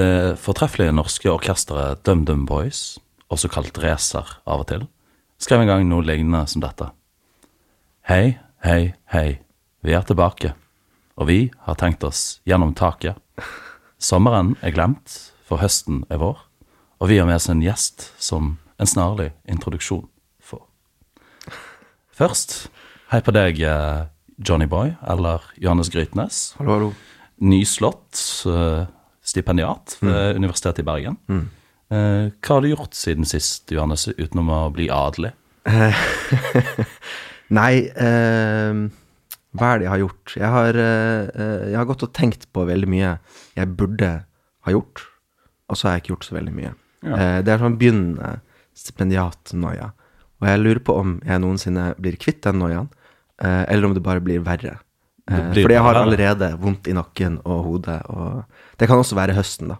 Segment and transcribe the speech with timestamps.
[0.00, 4.86] Det fortreffelige norske orkesteret DumDum Boys, også kalt Racer av og til,
[5.40, 6.88] skrev en gang noe lignende som dette.
[8.08, 9.40] Hei, hei, hei,
[9.84, 10.54] vi er tilbake,
[11.20, 13.18] og vi har tenkt oss gjennom taket.
[14.00, 15.12] Sommeren er glemt,
[15.44, 16.38] for høsten er vår,
[17.00, 20.06] og vi har med oss en gjest som en snarlig introduksjon
[20.40, 20.64] får.
[22.16, 22.70] Først,
[23.12, 24.06] hei på deg, eh,
[24.40, 26.54] Johnny Boy, eller Johannes Grytnes.
[26.58, 26.90] Hallo, hallo.
[27.40, 28.86] Nyslått uh,
[29.24, 31.18] stipendiat ved Universitetet i Bergen.
[31.90, 35.32] Eh, hva har du gjort siden sist, Johannes, utenom å bli adelig?
[37.60, 38.86] Nei, uh,
[39.58, 40.34] hva er det jeg har gjort?
[40.36, 43.18] Jeg har, eh, eh, jeg har gått og tenkt på veldig mye
[43.56, 44.10] jeg burde
[44.62, 45.02] ha gjort,
[45.68, 46.74] og så har jeg ikke gjort så veldig mye.
[47.02, 47.16] Ja.
[47.16, 48.40] Eh, det er sånn begynnende
[48.78, 49.92] stipendiatnoia.
[50.40, 52.99] Og jeg lurer på om jeg noensinne blir kvitt den noiaen, eh,
[53.40, 54.76] eller om det bare blir verre.
[55.30, 58.42] Eh, blir fordi jeg har allerede vondt i nakken og hodet, og
[58.80, 59.78] det kan også være høsten, da.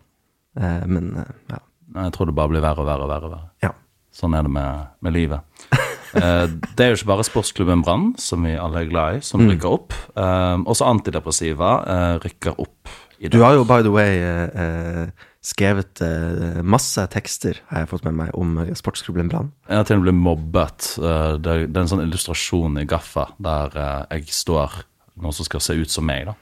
[0.60, 1.60] Eh, men eh, ja.
[2.04, 3.30] Jeg tror det bare blir verre og verre og verre.
[3.32, 3.48] verre.
[3.64, 3.74] ja.
[4.14, 5.46] Sånn er det med, med livet.
[6.10, 9.44] Eh, det er jo ikke bare sportsklubben Brann, som vi alle er glad i, som
[9.46, 9.94] rykker opp.
[10.18, 12.90] Eh, også antidepressiva eh, rykker opp
[13.22, 17.90] i Du har jo, by the way, eh, eh, skrevet eh, masse tekster, har jeg
[17.94, 19.50] fått med meg, om sportsklubben Brann.
[19.70, 20.88] Jeg har til og med blitt mobbet.
[21.00, 24.82] Eh, det, det er en sånn illustrasjon i Gaffa der eh, jeg står
[25.20, 26.28] noen som skal se ut som meg.
[26.28, 26.34] da.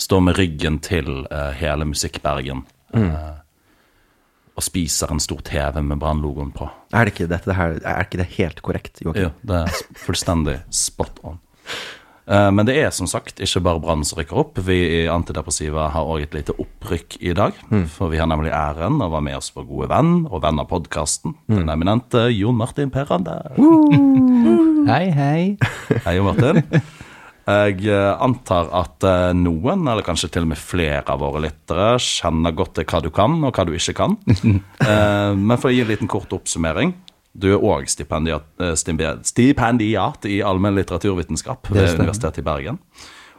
[0.00, 3.30] Står med ryggen til uh, hele Musikkbergen eh,
[4.54, 6.68] og spiser en stor TV med Brann-logoen på.
[6.92, 9.30] Er det ikke dette her, er ikke det helt korrekt, Joakim?
[9.30, 11.40] Jo, det er fullstendig spot on.
[12.30, 14.58] Eh, Men det er som sagt ikke bare Brann som rykker opp.
[14.62, 17.56] Vi i Antidepressiva har òg et lite opprykk i dag.
[17.90, 20.62] For vi har nemlig æren av å være med oss vår gode venn og venn
[20.62, 23.34] av podkasten, den eminente Jon Martin Perrande.
[24.90, 25.42] Hei, hei.
[26.06, 26.62] Hei, Jon Martin.
[27.50, 31.96] Jeg eh, antar at eh, noen, eller kanskje til og med flere av våre lyttere,
[32.00, 34.16] kjenner godt til hva du kan, og hva du ikke kan.
[34.80, 36.94] Eh, Men for å gi en liten kort oppsummering.
[37.32, 41.94] Du er òg stipendiat, eh, stipendiat, i allmenn litteraturvitenskap ved.
[42.00, 42.78] Universitetet i Bergen.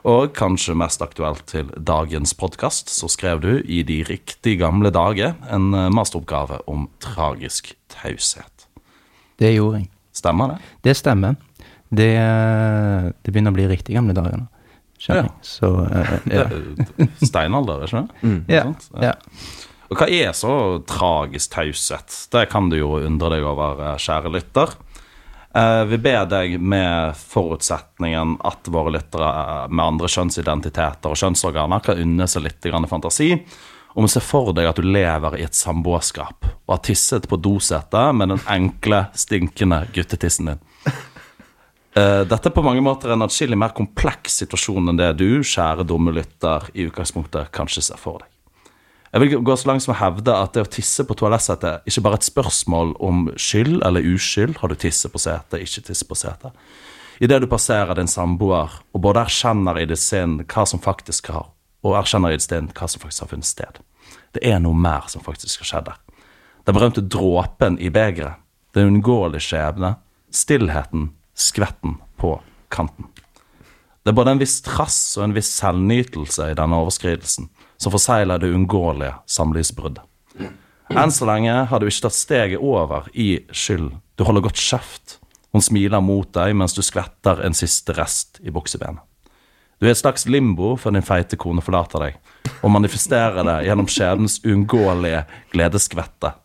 [0.07, 5.35] Og kanskje mest aktuelt til dagens podkast, så skrev du i de riktig gamle dager
[5.51, 8.67] en eh, masteroppgave om tragisk taushet.
[9.37, 9.91] Det gjorde jeg.
[10.13, 10.57] Stemmer det?
[10.83, 11.35] Det stemmer.
[11.91, 12.11] Det,
[13.21, 14.47] det begynner å bli riktig gamle dager nå.
[15.09, 15.25] Ja.
[15.41, 16.45] Så uh, ja.
[16.45, 18.31] Er Steinalder, ikke det?
[18.53, 18.63] Ja.
[18.63, 18.89] sant?
[19.01, 19.15] ja.
[19.91, 22.15] Og hva er så tragisk taushet?
[22.31, 24.69] Det kan du jo undre deg over, eh, kjære lytter.
[25.53, 31.83] Eh, Vi ber deg med forutsetningen at våre lyttere eh, med andre kjønnsidentiteter og kjønnsorganer
[31.83, 33.43] kan unne seg litt fantasi,
[33.93, 37.35] om å se for deg at du lever i et samboerskap og har tisset på
[37.35, 40.59] dosetet med den enkle, stinkende guttetissen din.
[41.93, 46.15] Dette er på mange måter en atskillig mer kompleks situasjon enn det du, kjære dumme
[46.15, 48.30] lytter, i utgangspunktet kanskje ser for deg.
[49.11, 52.03] Jeg vil gå så langt som å hevde at det å tisse på toalettsetet ikke
[52.05, 56.07] bare er et spørsmål om skyld eller uskyld, har du tisse på setet, ikke tisse
[56.07, 56.55] på setet.
[57.19, 61.49] Idet du passerer din samboer og både erkjenner i ditt sinn hva som faktisk har,
[61.83, 63.81] og erkjenner i ditt sinn hva som faktisk har funnet sted.
[64.31, 65.99] Det er noe mer som faktisk har skjedd der.
[66.63, 68.39] Den berømte dråpen i begeret,
[68.71, 69.97] den uunngåelige skjebne,
[70.31, 72.37] stillheten, skvetten på
[72.71, 73.11] kanten.
[74.01, 77.51] Det er både en viss trass og en viss selvnytelse i denne overskridelsen
[77.81, 80.03] som forsegler det uunngåelige samlivsbruddet.
[80.91, 83.93] Enn så lenge har du ikke tatt steget over i skyld.
[84.19, 85.17] Du holder godt kjeft.
[85.51, 89.01] Hun smiler mot deg mens du skvetter en siste rest i buksebenet.
[89.81, 92.17] Du er et slags limbo før din feite kone forlater deg,
[92.61, 95.23] og manifesterer det gjennom skjebnens uunngåelige
[95.55, 96.35] gledesskvette.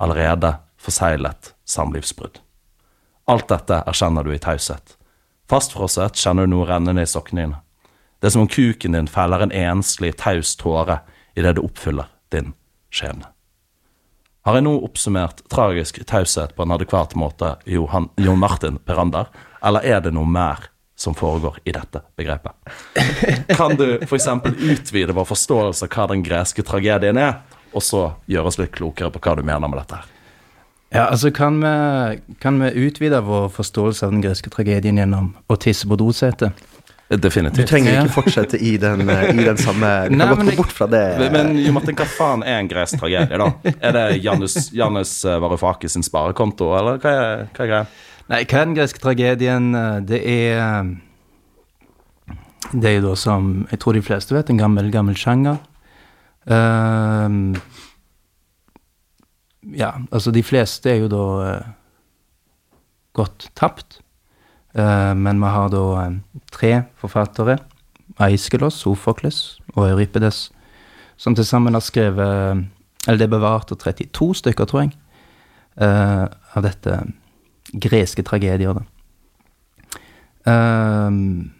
[0.00, 2.38] Allerede forseglet samlivsbrudd.
[3.28, 4.94] Alt dette erkjenner du i taushet.
[5.52, 7.60] Fastfrosset kjenner du noe rennende i sokkene dine.
[8.20, 11.00] Det er som om kuken din feller en enslig, taus tåre
[11.38, 12.52] idet du oppfyller din
[12.90, 13.28] skjebne.
[14.46, 19.28] Har jeg nå oppsummert tragisk taushet på en adekvat måte, Johan, Jon Martin Perander,
[19.62, 22.56] eller er det noe mer som foregår i dette begrepet?
[23.58, 24.28] Kan du f.eks.
[24.56, 27.42] utvide vår forståelse av hva den greske tragedien er,
[27.76, 30.14] og så gjøre oss litt klokere på hva du mener med dette her?
[30.88, 35.56] ja, altså kan vi, kan vi utvide vår forståelse av den greske tragedien gjennom å
[35.60, 36.56] tisse på dosetet?
[37.08, 40.56] Du trenger ikke fortsette i den, eh, i den samme Du Nei, kan godt gå
[40.58, 41.04] bort fra det.
[41.32, 43.72] Men Jo Martin, hva faen er en gresk tragedie, da?
[43.80, 47.86] Er det Janus, Janus eh, Varoufakis sin sparekonto, eller hva er, hva er greia?
[48.28, 49.70] Nei, hva er den greske tragedien?
[49.72, 50.92] Eh, Det er
[52.74, 55.56] Det er jo da som jeg tror de fleste vet, en gammel, gammel sjanger.
[56.48, 57.54] Ehm,
[59.72, 61.72] ja, altså de fleste er jo da uh,
[63.16, 64.00] gått tapt.
[64.78, 66.16] Eh, men vi har da eh,
[66.54, 67.58] tre forfattere,
[68.18, 70.48] Aiskelos, Sofokles og Euripides,
[71.18, 72.64] som til sammen har skrevet
[73.06, 74.92] Eller det er bevart 32 stykker, tror jeg,
[75.80, 76.98] eh, av dette
[77.72, 78.74] greske tragedier.
[78.74, 78.84] da.
[80.48, 81.50] Um,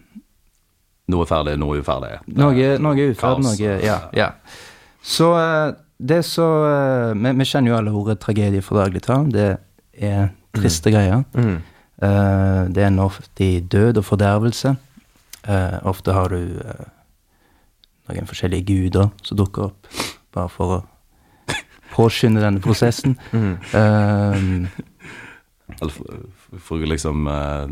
[1.08, 2.18] Noe ferdig, noe uferdig.
[2.36, 3.98] noe, noe uferdig, noe Ja.
[4.12, 4.32] ja.
[5.02, 9.30] Så eh, det så eh, vi, vi kjenner jo alle ordet tragedie for daglig tale.
[9.32, 9.48] Det
[10.04, 11.24] er triste greier.
[11.32, 11.62] Mm.
[12.02, 14.76] Eh, det er ofte død og fordervelse.
[15.48, 16.86] Eh, ofte har du eh,
[18.08, 19.88] noen forskjellige guder som dukker opp,
[20.34, 20.80] bare for å
[21.96, 23.18] påskynde denne prosessen.
[23.32, 24.68] Mm.
[25.78, 26.24] Eller for,
[26.62, 27.68] for å liksom uh,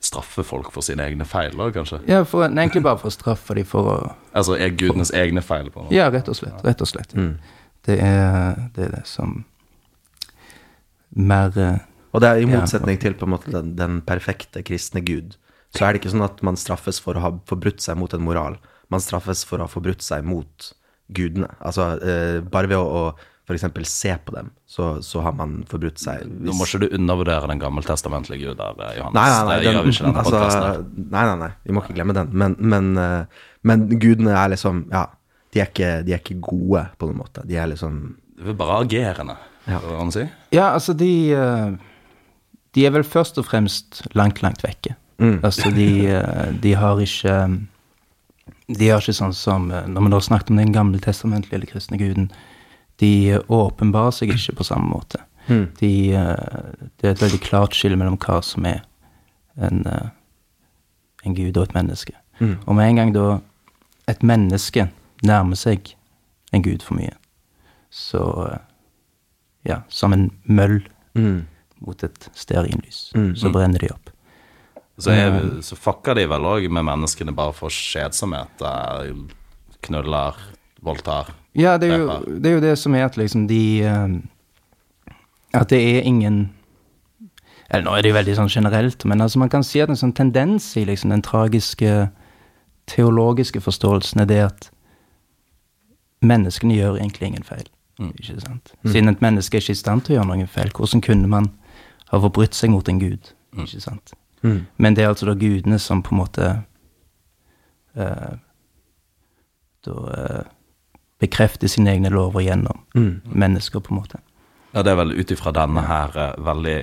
[0.00, 1.98] straffe folk for sine egne feil, kanskje?
[2.08, 3.96] ja, for, nei, egentlig bare for å straffe dem for å
[4.30, 5.94] Altså er gudenes egne feil, på noe.
[5.94, 6.60] Ja, rett og slett.
[6.64, 7.16] Rett og slett.
[7.18, 7.34] Mm.
[7.88, 9.40] Det, er, det er det som
[11.10, 11.50] mer
[12.12, 12.58] Og det er i Ja.
[12.60, 15.36] motsetning til på en måte den, den perfekte kristne gud,
[15.74, 18.24] så er det ikke sånn at man straffes for å ha forbrutt seg mot en
[18.26, 18.56] moral.
[18.90, 20.72] Man straffes for å ha forbrutt seg mot
[21.14, 21.46] gudene.
[21.62, 23.14] Altså eh, bare ved å, å
[23.50, 23.64] f.eks.
[23.90, 26.22] se på dem, så, så har man forbrutt seg.
[26.26, 29.14] Nå må ikke du undervurdere den gammeltestamentlige Gud der, eh, Johannes.
[29.14, 32.30] Nei, nei, nei, det den, altså, nei, nei, nei, vi må ikke glemme den.
[32.42, 35.06] Men, men, eh, men gudene er liksom Ja,
[35.54, 37.42] de er, ikke, de er ikke gode, på noen måte.
[37.46, 38.02] De er liksom
[38.38, 39.36] Det er bare agerende,
[39.68, 39.78] Ja.
[39.82, 40.26] hva man si.
[40.54, 41.70] Ja, altså, de eh,
[42.74, 44.94] De er vel først og fremst langt, langt vekke.
[45.20, 45.40] Mm.
[45.44, 47.34] Altså, de, eh, de har ikke
[48.70, 51.68] De har ikke sånn som eh, Når vi da snakket om den gamle testamentlige eller
[51.68, 52.30] kristne guden,
[53.00, 55.20] de åpenbarer seg ikke på samme måte.
[55.48, 55.66] Mm.
[55.80, 58.82] De, eh, det er et veldig klart skille mellom hva som er
[59.60, 59.82] en,
[61.24, 62.14] en gud og et menneske.
[62.40, 62.56] Mm.
[62.64, 63.26] Og med en gang da
[64.08, 64.86] et menneske
[65.26, 65.92] nærmer seg
[66.52, 67.16] en gud for mye,
[67.90, 68.24] så
[69.68, 70.80] Ja, som en møll
[71.14, 71.46] Mm.
[71.80, 73.34] Mot et stearinlys, Mm.
[73.36, 74.10] så brenner de opp.
[75.00, 78.60] Så, jeg, så fucker de vel òg med menneskene bare for kjedsomhet.
[78.60, 79.14] eh,
[79.82, 80.36] Knuller,
[80.82, 81.30] voldtar.
[81.56, 84.18] Ja, det er, jo, det er jo det som er at liksom de eh,
[85.54, 86.50] At det er ingen
[87.70, 89.96] Eller nå er det jo veldig sånn generelt, men altså man kan si at en
[89.96, 92.10] sånn tendens i liksom den tragiske
[92.86, 94.70] teologiske forståelsen er det at
[96.22, 97.66] menneskene gjør egentlig ingen feil.
[98.00, 98.72] Ikke sant?
[98.88, 101.50] Siden et menneske er ikke i stand til å gjøre noen feil, hvordan kunne man
[102.10, 103.32] ha forbrutt seg mot en gud?
[103.58, 104.12] Ikke sant?
[104.42, 104.66] Mm.
[104.80, 106.46] Men det er altså da gudene som på en måte
[107.96, 108.32] eh,
[109.84, 110.42] Da eh,
[111.20, 113.20] bekrefter sine egne lover gjennom Mm.
[113.24, 114.18] mennesker, på en måte.
[114.72, 116.76] Ja, det er vel ut ifra denne her eh, veldig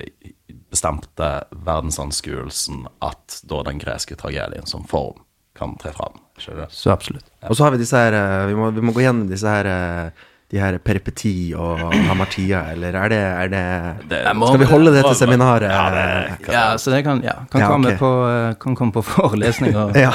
[0.72, 1.30] bestemte
[1.66, 5.22] verdensanskuelsen at da den greske tragedien som form
[5.56, 6.20] kan tre fram.
[6.38, 6.68] Ikke det?
[6.72, 7.26] Så absolutt.
[7.50, 10.12] Og så har vi disse her Vi må, vi må gå gjennom disse her
[10.48, 13.64] De her peripeti og hamartia, eller er det, er det
[14.10, 15.68] Det- Skal vi holde det til seminaret?
[15.68, 17.98] Ja, det Ja, så det kan, ja, kan, Ja, komme, okay.
[18.00, 19.92] på, eh, kan komme på forelesninger.
[20.06, 20.12] Ja.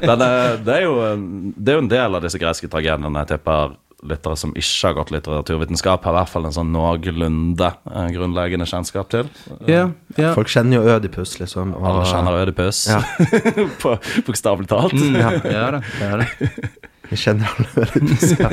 [0.00, 3.12] Men det, det, er jo, en- det er jo en del av disse greske tragediene
[3.26, 7.70] jeg tipper lyttere som ikke har gått litteraturvitenskap, har i hvert fall en sånn noenlunde
[7.92, 9.28] eh, grunnleggende kjennskap til.
[9.66, 10.32] Ja, ja.
[10.36, 11.74] Folk kjenner jo Ødipus, liksom.
[11.76, 13.00] Og, Alle kjenner Ødipus, Ja.
[13.82, 13.96] på
[14.28, 14.96] bokstavelig talt.
[14.96, 15.82] Mm, ja, det er det.
[16.00, 16.82] det, er da.
[17.10, 18.48] Vi kjenner alle disse.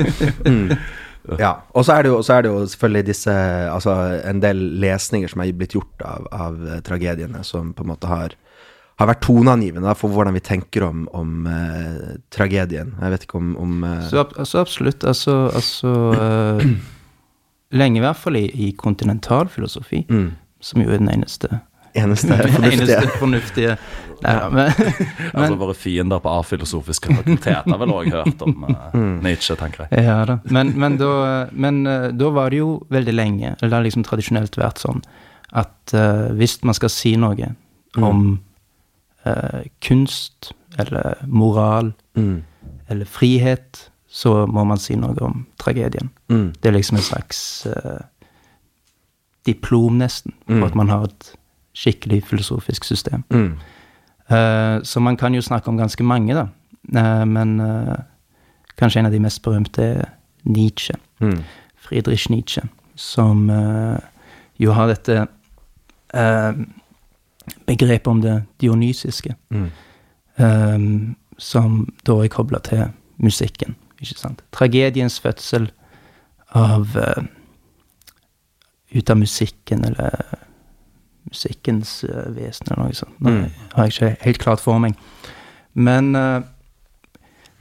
[0.46, 0.70] Mm.
[1.40, 1.52] ja.
[1.72, 3.34] Og så er, det jo, så er det jo selvfølgelig disse
[3.70, 3.96] Altså
[4.28, 8.10] en del lesninger som er blitt gjort av, av eh, tragediene, som på en måte
[8.10, 8.36] har,
[9.00, 12.94] har vært toneangivende for hvordan vi tenker om, om uh, tragedien.
[13.00, 14.00] Jeg vet ikke om, om uh...
[14.10, 15.04] Så, altså, absolutt.
[15.04, 16.66] Altså, altså uh,
[17.74, 20.28] Lenge i hvert fall i, i kontinentalfilosofi, mm,
[20.62, 21.48] som jo er den eneste
[21.94, 22.96] eneste fornuftige.
[22.98, 23.76] eneste fornuftige
[24.24, 24.70] Nei, da, men,
[25.34, 30.04] Altså Våre fiender på A-filosofiske fakultet har vel òg hørt om uh, Nietzsche, tenker jeg.
[30.06, 30.38] Ja da.
[30.54, 31.10] Men, men, da,
[31.52, 35.02] men uh, da var det jo veldig lenge, eller det har liksom tradisjonelt vært sånn,
[35.52, 37.50] at uh, hvis man skal si noe
[38.00, 38.24] om
[39.26, 42.40] eh, kunst eller moral Mm,
[42.90, 46.10] eller frihet, så må man si noe om tragedien.
[46.30, 47.38] mm, Det er liksom en slags
[49.44, 50.64] diplom, nesten, for Mm.
[50.66, 51.34] at man har et
[51.74, 53.24] skikkelig filosofisk system.
[53.30, 53.54] mm,
[54.30, 56.46] Uh, så man kan jo snakke om ganske mange, da.
[56.96, 57.96] Uh, men uh,
[58.78, 60.04] kanskje en av de mest berømte er
[60.44, 60.94] Nietzsche.
[61.20, 61.42] mm,
[61.76, 62.62] Friedrich Nietzsche,
[62.96, 63.50] som
[64.58, 65.26] jo har dette
[67.66, 74.40] begrepet om det dionysiske, mm, som da er kobla til musikken, ikke sant.
[74.52, 75.70] Tragediens fødsel
[76.54, 76.96] av
[78.94, 80.10] Ut av musikken, eller
[81.34, 83.18] musikkens eh, vesen, eller noe sånt.
[83.20, 83.50] Det Mm.
[83.74, 84.94] har jeg ikke helt klart for meg.
[85.74, 86.42] Men eh,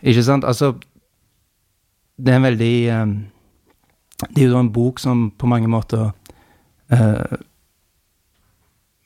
[0.04, 0.44] Ikke sant?
[0.44, 0.74] Altså
[2.20, 3.06] Det er en veldig eh,
[4.34, 6.12] Det er jo da en bok som på mange måter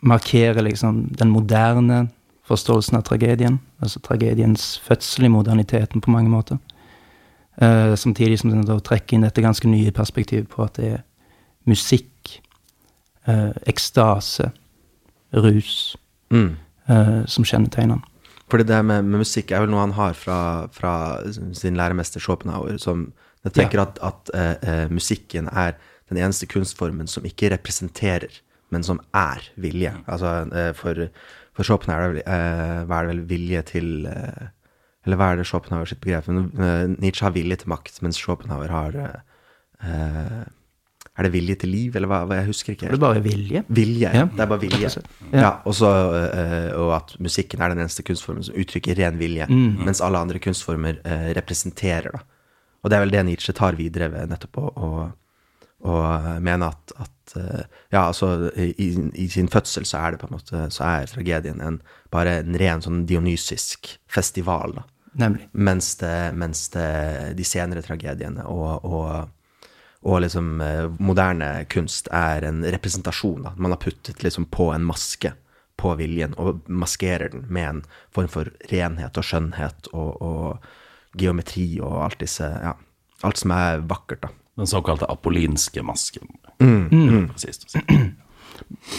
[0.03, 2.09] markerer liksom den moderne
[2.47, 3.59] forståelsen av tragedien.
[3.81, 6.57] Altså tragediens fødsel i moderniteten på mange måter.
[7.61, 11.01] Uh, samtidig som den da trekker inn dette ganske nye perspektivet på at det er
[11.67, 12.11] musikk,
[13.27, 14.51] eh, ekstase,
[15.33, 15.95] rus,
[16.31, 16.55] Mm.
[16.89, 18.03] eh, som kjennetegner han.
[18.49, 20.93] Fordi det med, med musikk er vel noe han har fra, fra
[21.55, 25.75] sin læremester Schopenhauer, som jeg tenker at, at eh, eh, musikken er
[26.09, 28.31] den eneste kunstformen som ikke representerer,
[28.71, 29.93] men som er vilje.
[30.07, 31.07] Altså eh, for,
[31.55, 35.47] for Schopenhauer er det, vel, eh, er det vel vilje til Eller hva er det
[35.47, 36.27] Schopenhauer sitt begrep?
[36.99, 40.43] Nietzsche har vilje til makt, mens Schopenhauer har eh,
[41.17, 42.19] Er det vilje til liv, eller hva?
[42.29, 42.89] hva- Jeg husker ikke.
[42.91, 43.63] Det er bare vilje.
[43.73, 44.11] Vilje.
[44.13, 44.25] Ja.
[44.29, 44.89] Det er bare vilje.
[45.33, 45.39] Ja.
[45.41, 45.89] Ja, og så,
[46.29, 50.37] eh, og at musikken er den eneste kunstformen som uttrykker ren vilje, mens alle andre
[50.39, 52.21] kunstformer uh, representerer, da.
[52.83, 54.89] Og det er vel det Nietzsche tar videre ved nettopp å, å,
[55.89, 55.95] å
[56.39, 60.35] mene at, at uh, Ja, altså, i, i sin fødsel så er det på en
[60.37, 61.81] måte Så er tragedien en,
[62.13, 64.85] bare en ren sånn dionysisk festival, da.
[65.17, 65.47] Nemlig.
[65.57, 69.33] Mens det, mens det de senere tragediene og, og,
[70.07, 73.43] og liksom eh, moderne kunst er en representasjon.
[73.43, 73.53] Da.
[73.57, 75.33] Man har puttet liksom på en maske
[75.77, 77.81] på viljen og maskerer den med en
[78.15, 82.73] form for renhet og skjønnhet og, og geometri og alt disse Ja,
[83.25, 84.31] alt som er vakkert, da.
[84.57, 86.31] Den såkalte apollinske masken.
[86.59, 86.87] Mm.
[86.89, 87.27] Mm.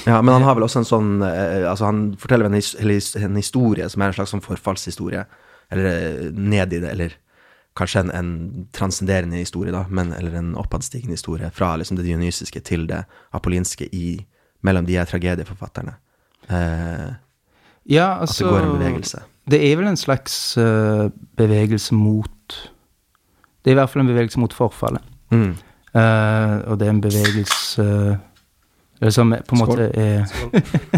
[0.06, 2.76] Ja, men han har vel også en sånn eh, Altså, han forteller en, his,
[3.18, 5.24] en historie som er en slags sånn forfallshistorie.
[5.74, 7.16] Eller eh, ned i det, eller
[7.78, 12.60] kanskje en, en transcenderende historie, da, men, eller en oppadstigende historie fra liksom det dionysiske
[12.66, 14.18] til det apollinske i,
[14.66, 15.94] mellom de her tragedieforfatterne.
[16.50, 17.08] Eh,
[17.88, 19.20] Ja, at altså det går en bevegelse.
[19.48, 22.28] Det er vel en slags uh, bevegelse mot
[23.64, 25.00] Det er i hvert fall en bevegelse mot forfallet.
[25.30, 25.54] Mm.
[25.94, 27.82] Uh, og det er en bevegelse
[29.02, 30.26] uh, som på en måte er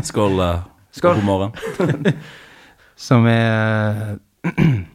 [0.02, 0.40] Skål.
[0.40, 0.58] eh,
[0.92, 1.14] Skål.
[1.14, 1.52] God morgen.
[2.96, 4.16] Som er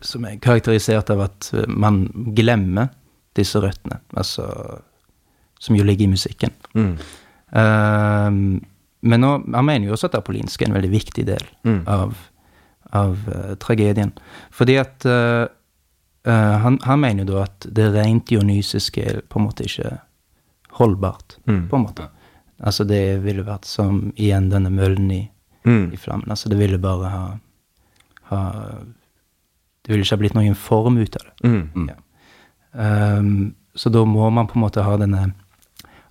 [0.00, 2.88] Som er karakterisert av at eh, man glemmer
[3.36, 4.00] disse røttene.
[4.16, 4.46] Altså
[5.60, 6.50] Som jo ligger i musikken.
[6.74, 6.94] Mm.
[7.52, 8.60] Uh,
[9.02, 11.82] men nå, han mener jo også at Apolinsk er en veldig viktig del Mm.
[11.88, 12.14] av,
[12.92, 14.12] av uh, tragedien.
[14.50, 15.46] Fordi at uh,
[16.26, 19.98] han, han mener jo da at det rent dionysiske er på en måte ikke
[20.80, 21.38] holdbart.
[21.48, 21.68] Mm.
[21.70, 22.08] På en måte.
[22.60, 25.22] Altså det ville vært som igjen denne møllen i,
[25.64, 25.90] Mm.
[25.92, 26.30] i flammen.
[26.32, 27.24] Altså det ville bare ha,
[28.30, 28.38] ha
[29.82, 31.50] Det ville ikke ha blitt noen form ut av det.
[31.50, 31.88] Mm.
[31.90, 31.98] Ja.
[32.72, 35.30] Um, så da må man på en måte ha denne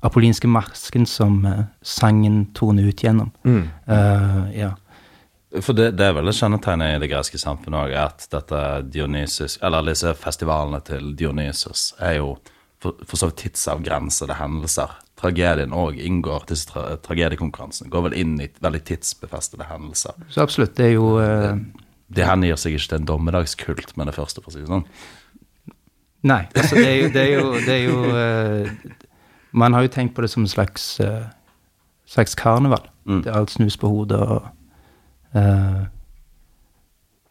[0.06, 3.32] apollinske masken som uh, sangen toner ut gjennom.
[3.44, 3.66] Mm.
[3.90, 4.72] Uh, ja.
[5.62, 8.62] For det, det er vel et kjennetegn i det greske samfunnet òg, at dette
[8.94, 12.34] Dionysus, eller disse festivalene til Dionysus er jo
[12.80, 14.94] for, for så vidt tidsavgrensede hendelser.
[15.20, 20.16] Tragedien òg inngår, disse tra tragediekonkurransene går vel inn i veldig tidsbefestede hendelser.
[20.32, 21.10] Så absolutt, det er jo
[22.18, 24.72] eh, her gir seg ikke til en dommedagskult med det første, for å si det
[24.72, 24.86] sånn.
[26.30, 28.96] Nei, altså det er jo, det er jo, det er jo uh,
[29.56, 31.30] Man har jo tenkt på det som en slags, uh,
[32.06, 32.90] slags karneval.
[33.06, 33.24] Mm.
[33.26, 34.50] er alt snus på hodet, og
[35.36, 35.86] uh,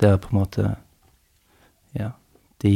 [0.00, 0.70] er på en måte
[1.94, 2.10] Ja,
[2.62, 2.72] de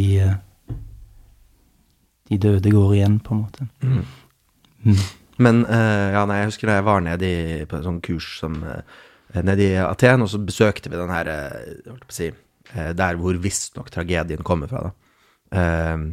[2.28, 3.66] De døde går igjen, på en måte.
[3.82, 4.04] Mm.
[5.42, 8.28] Men eh, ja, nei, jeg husker da jeg var nede i, på et sånt kurs
[8.40, 8.62] som
[9.40, 12.28] nede i Aten, og så besøkte vi den her eh, si,
[12.74, 14.92] eh, Der hvor visstnok tragedien kommer fra, da.
[15.56, 16.04] Eh,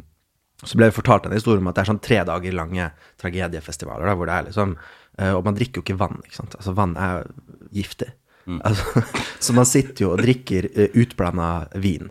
[0.60, 2.90] så ble vi fortalt en historie om at det er sånn tre dager lange
[3.22, 6.58] tragediefestivaler, da, hvor det er liksom eh, Og man drikker jo ikke vann, ikke sant.
[6.60, 7.28] Altså, vann er
[7.76, 8.10] giftig.
[8.50, 9.04] Altså,
[9.46, 12.10] så man sitter jo og drikker utblanda vin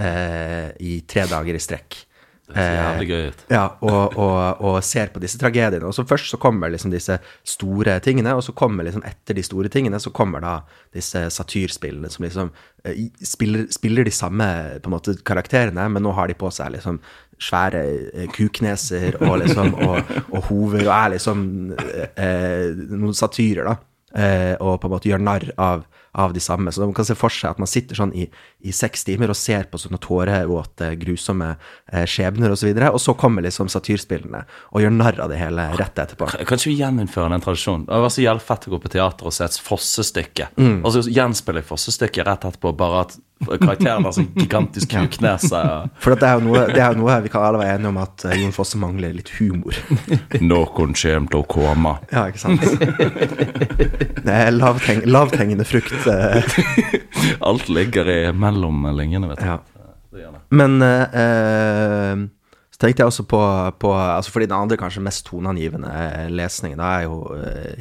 [0.00, 1.98] eh, i tre dager i strekk.
[2.44, 3.42] Det ser jævlig gøy ut.
[3.48, 5.88] Ja, og, og, og ser på disse tragediene.
[5.88, 7.16] Og så først så kommer liksom disse
[7.48, 10.58] store tingene, og så kommer liksom etter de store tingene, så kommer da
[10.92, 12.52] disse satyrspillene som liksom
[12.84, 16.74] eh, spiller, spiller de samme på en måte karakterene, men nå har de på seg
[16.76, 17.00] liksom
[17.40, 17.82] svære
[18.12, 21.42] eh, kukneser og liksom og, og hover, og er liksom
[21.80, 23.76] eh, noen satyrer, da.
[24.14, 26.72] Eh, og på en måte gjør narr av, av de samme.
[26.72, 28.28] Så man kan se for seg at man sitter sånn i,
[28.64, 32.92] i seks timer og ser på sånne tårevåte, grusomme eh, skjebner osv., og, så videre,
[32.94, 36.30] og så kommer liksom satyrspillene og gjør narr av det hele rett etterpå.
[36.38, 37.88] Kan ikke vi gjeninnføre den tradisjonen?
[37.90, 40.48] Det var så jævlig fett å gå på teater og se et fossestykke.
[40.56, 40.78] Mm.
[40.80, 45.60] Og så gjenspille fossestykket rett etterpå, bare at karakteren har sånn gigantisk kuknese.
[46.00, 48.24] For at det er jo noe, er noe vi kan alle være enige om at
[48.28, 49.76] eh, Jon Fosse mangler litt humor.
[50.40, 51.96] Noen kommer til å komme.
[52.14, 52.62] Ja, ikke sant?
[54.24, 55.92] Det er lavteng, lavthengende frukt.
[56.08, 56.56] eh,
[57.44, 59.50] Alt ligger i mellom linjene, vet du.
[60.24, 60.30] Ja.
[60.54, 62.24] Men eh, eh,
[62.70, 63.40] så tenkte jeg også på,
[63.82, 65.90] på altså Fordi den andre kanskje mest toneangivende
[66.30, 67.18] lesningen da er jo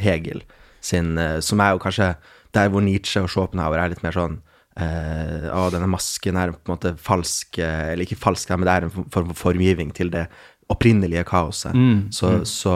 [0.01, 0.41] Hegel
[0.83, 2.11] sin, som er jo kanskje
[2.53, 4.35] Der hvor Nietzsche og Schopenhauer er litt mer sånn
[4.77, 8.73] eh, Å, denne masken er på en måte falsk eh, Eller ikke falsk, men det
[8.75, 10.27] er en form for formgivning til det
[10.71, 11.75] opprinnelige kaoset.
[12.15, 12.71] Så, så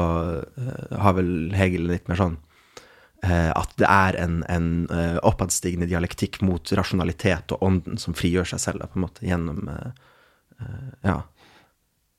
[0.59, 2.35] uh, har vel Hegel litt mer sånn
[3.23, 8.51] uh, at det er en, en uh, oppadstigende dialektikk mot rasjonalitet og ånden som frigjør
[8.51, 9.63] seg selv, på en måte, gjennom
[11.05, 11.21] Ja.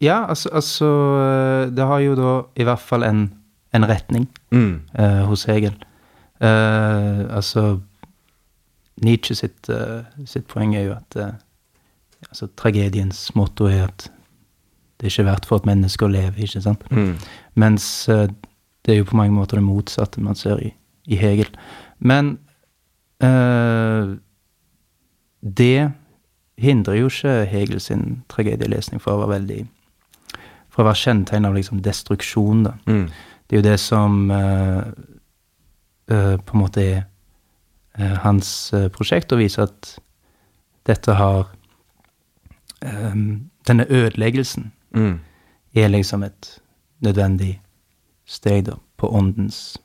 [0.00, 0.88] Ja, altså, altså
[1.74, 3.22] Det har jo da i hvert fall en,
[3.74, 4.80] en retning Mm.
[5.28, 5.74] hos Hegel.
[6.40, 7.82] Altså
[9.04, 11.34] Nietzsche sitt, eh, sitt poeng er jo at eh,
[12.28, 14.08] altså, tragediens motto er at
[14.98, 16.82] det er ikke verdt for et menneske å leve, ikke sant?
[16.90, 17.14] Mm.
[17.62, 18.26] Mens eh,
[18.82, 20.72] det er jo på mange måter det motsatte man ser i,
[21.06, 21.50] i Hegel.
[21.98, 22.38] Men
[23.22, 24.16] eh,
[25.40, 25.90] det
[26.58, 29.60] hindrer jo ikke Hegel sin tragedielesning fra å være veldig
[30.74, 32.74] Fra å være kjennetegn av liksom destruksjon, da.
[32.86, 33.06] Mm.
[33.48, 34.82] Det er jo det som eh,
[36.12, 36.98] eh, på en måte er
[38.22, 39.98] hans eh, prosjekt, og vise at
[40.86, 41.48] dette har
[42.82, 43.14] eh,
[43.68, 45.18] Denne ødeleggelsen Mm.
[45.76, 46.60] er liksom et
[47.04, 47.60] nødvendig
[48.26, 49.76] steg da, på åndens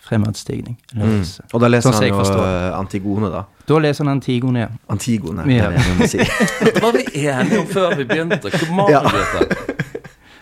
[0.00, 0.76] fremadstigning.
[0.94, 1.22] Mm.
[1.52, 3.42] Og da leser Sånn han jo eh, Antigone, da.
[3.68, 4.68] Da leser han Antigone, ja.
[4.92, 5.70] Antigone, Ja.
[5.70, 6.18] det er det jeg må si.
[6.66, 8.50] det var vi enige om før vi begynte.
[8.52, 9.02] Hvor mange Ja.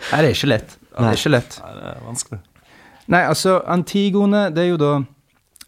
[0.09, 0.77] Nei, det er ikke lett.
[0.89, 1.59] Det er ikke lett.
[1.63, 2.39] Nei, det er vanskelig.
[3.09, 4.91] Nei, altså, Antigone, det er jo da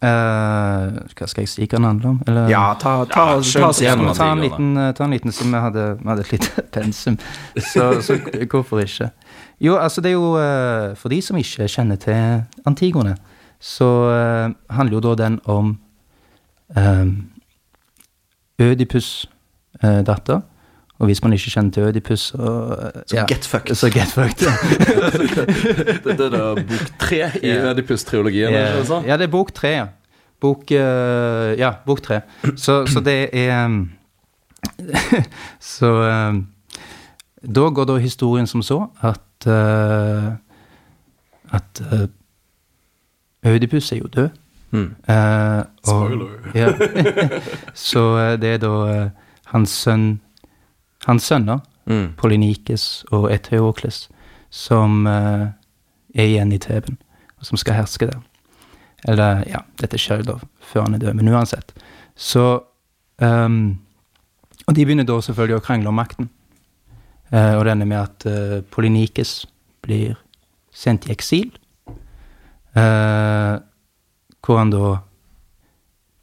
[0.02, 2.20] eh, Hva skal jeg si hva den handler om?
[2.26, 4.10] Eller, Ja, ta, ta, Ja, ta, oss igjennom.
[4.10, 4.16] igjennom.
[4.16, 7.18] ta en liten, eh, ta en liten som vi hadde, vi hadde et lite pensum.
[7.56, 8.18] Så, så
[8.50, 9.10] hvorfor ikke?
[9.62, 13.16] Jo, altså det er jo uh, For de som ikke kjenner til Antigone,
[13.60, 15.78] så uh, handler jo da den om
[16.76, 17.28] um,
[18.62, 19.26] Ødipus'
[19.82, 20.40] eh, datter.
[20.98, 23.24] Og hvis man ikke kjenner til Ødipus, så Så ja.
[23.28, 23.74] get fucked.
[23.74, 24.46] Så get fucked.
[26.04, 27.70] Dette er da bok tre i Ja.
[27.72, 28.52] Ødipus-triologien?
[28.52, 28.78] Yeah.
[28.86, 29.06] det?
[29.06, 29.86] Ja, det er bok tre, ja.
[30.40, 32.20] Bok uh, Ja, bok tre.
[32.56, 33.90] Så, så det er um,
[35.60, 35.86] Så
[36.30, 36.46] um,
[37.54, 40.32] Da går da historien som så at uh,
[41.52, 42.08] At uh,
[43.54, 44.28] Ødipus er jo død.
[44.70, 44.94] Mm.
[45.08, 46.26] Uh, og- Spoiler.
[46.54, 46.72] Ja.
[47.74, 49.08] så det er da
[49.46, 50.20] hans sønn
[51.06, 52.12] Hans sønner, Mm.
[52.16, 54.06] Polynikes og Eteokles,
[54.50, 55.48] som eh,
[56.14, 56.98] er igjen i Teben,
[57.38, 58.20] og som skal herske der.
[59.08, 61.72] Eller, ja, dette jo da før han er død, men uansett.
[62.14, 62.62] Så
[63.18, 63.80] um,
[64.68, 66.28] Og de begynner da selvfølgelig å krangle om makten.
[67.32, 69.48] Uh, og ender med at uh, Polynikes
[69.82, 70.14] blir
[70.70, 71.50] sendt i eksil.
[72.76, 73.58] Uh,
[74.38, 75.00] hvor han da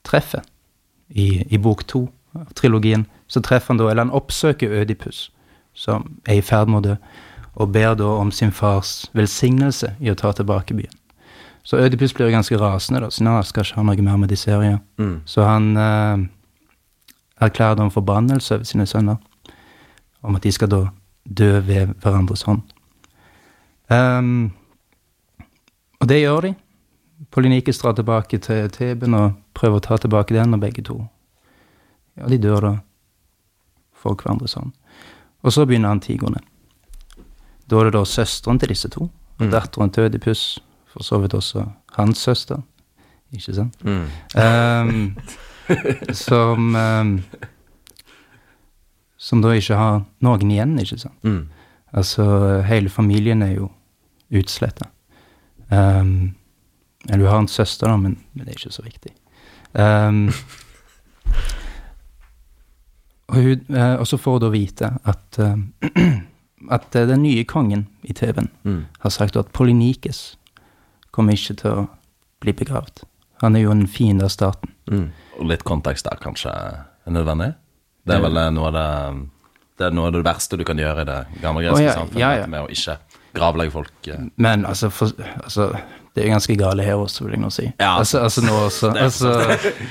[0.08, 0.46] treffer,
[1.10, 2.06] i, i bok to
[2.38, 5.30] av trilogien, så treffer han da, eller han oppsøker Ødipus,
[5.78, 6.96] som er i ferd med å dø,
[7.60, 10.96] og ber da om sin fars velsignelse i å ta tilbake byen.
[11.63, 14.50] Så Ødipus blir ganske rasende, da, siden han skal ikke ha noe mer med disse
[14.50, 14.80] her.
[14.98, 15.20] Mm.
[15.30, 16.24] Så han eh,
[17.46, 19.20] erklærer da en forbannelse over sine sønner,
[20.26, 20.82] om at de skal da
[21.24, 22.63] dø ved hverandres hånd.
[23.89, 24.52] Um,
[26.00, 26.54] og det gjør de.
[27.32, 31.02] Polynikes drar tilbake til Teben og prøver å ta tilbake den, og begge to
[32.18, 32.72] Ja, de dør da
[34.00, 34.72] for hverandre sånn.
[35.44, 36.40] Og så begynner Antigone.
[37.70, 39.04] Da er det da søsteren til disse to,
[39.40, 39.52] og Mm.
[39.54, 42.62] datteren til Ødipus, for så vidt også hans søster.
[43.32, 43.78] Ikke sant?
[43.86, 44.08] Mm.
[44.36, 45.18] Um,
[46.14, 47.24] som um,
[49.18, 51.24] Som da ikke har noen igjen, ikke sant?
[51.24, 51.50] Mm.
[51.94, 53.70] Altså, hele familien er jo
[54.32, 54.86] utsletta.
[55.72, 56.36] Um,
[57.10, 59.12] eller du har en søster, da, men, men det er ikke så viktig.
[59.76, 60.30] Ehm,
[63.30, 65.56] og, hun, eh, og så får hun da vite at eh,
[66.76, 68.86] at eh, den nye kongen i TV-en Mm.
[69.00, 70.38] har sagt at Polynikes
[71.12, 71.88] kommer ikke til å
[72.42, 73.04] bli begravd.
[73.42, 74.74] Han er jo en fiende av staten.
[74.92, 75.10] Mm.
[75.39, 77.54] Og litt kontekst der kanskje er nødvendig.
[78.06, 79.28] Det er vel noe av det
[79.80, 81.94] Det er noe av det verste du kan gjøre i det gamle greske oh, ja,
[81.96, 82.48] samfunnet, ja, ja.
[82.52, 82.98] med å ikke
[83.34, 84.10] gravlegge folk.
[84.36, 85.13] Men altså, for,
[85.44, 85.70] altså
[86.19, 87.65] Det er ganske gale her også, vil jeg nå si.
[87.79, 88.89] Ja, altså, altså nå også.
[88.91, 89.29] Det Altså,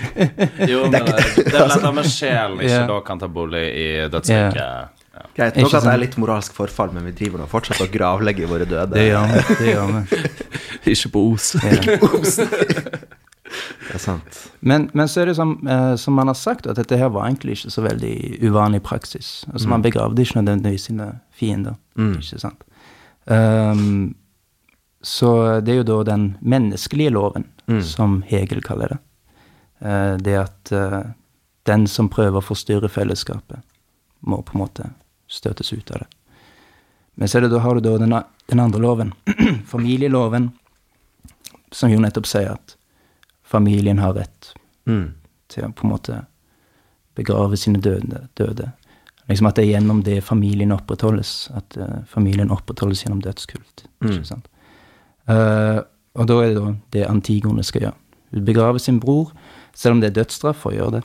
[0.72, 2.86] Jo, men det, er vel dette med sjelen ikke yeah.
[2.90, 4.58] da kan ta bolig i dødsriket.
[4.60, 5.24] Ja.
[5.38, 8.50] Greit, nok at det er litt moralsk forfall, men vi driver nå fortsatt og gravlegger
[8.50, 8.92] våre døde.
[8.92, 9.56] det gjør vi.
[9.62, 10.20] Det gjør vi.
[10.92, 11.54] Ikke på Os.
[11.64, 11.80] Ja.
[13.48, 14.38] Det er sant.
[14.60, 17.24] Men, men så er det som, eh, som man har sagt, at dette her var
[17.24, 19.46] egentlig ikke så veldig uvanlig praksis.
[19.48, 21.78] Altså Man begravde ikke nødvendigvis sine fiender.
[21.96, 22.18] Mm.
[22.20, 22.66] Ikke sant?
[23.32, 24.14] Ehm,
[25.02, 27.82] så det er jo da den menneskelige loven, Mm.
[27.84, 28.98] som Hegel kaller det.
[29.86, 31.02] Eh, det at eh,
[31.68, 33.60] den som prøver å forstyrre fellesskapet,
[34.24, 34.86] må på en måte
[35.28, 36.06] støtes ut av det.
[37.16, 38.14] Men så det, da har du da den,
[38.48, 39.12] den andre loven,
[39.66, 40.50] familieloven,
[41.70, 42.76] som jo nettopp sier at
[43.44, 44.54] familien har rett
[44.88, 45.12] Mm.
[45.48, 46.26] til å på en måte
[47.14, 48.28] begrave sine døde.
[48.34, 48.72] døde.
[49.28, 51.50] Liksom At det er gjennom det familien opprettholdes.
[51.54, 53.84] At eh, familien opprettholdes gjennom dødskult.
[54.02, 54.48] Ikke sant?
[55.28, 55.80] Eh,
[56.18, 57.98] og da er det da det Antigone skal gjøre.
[58.32, 59.30] Hun begraver sin bror,
[59.74, 61.04] selv om det er dødsstraff for å gjøre det.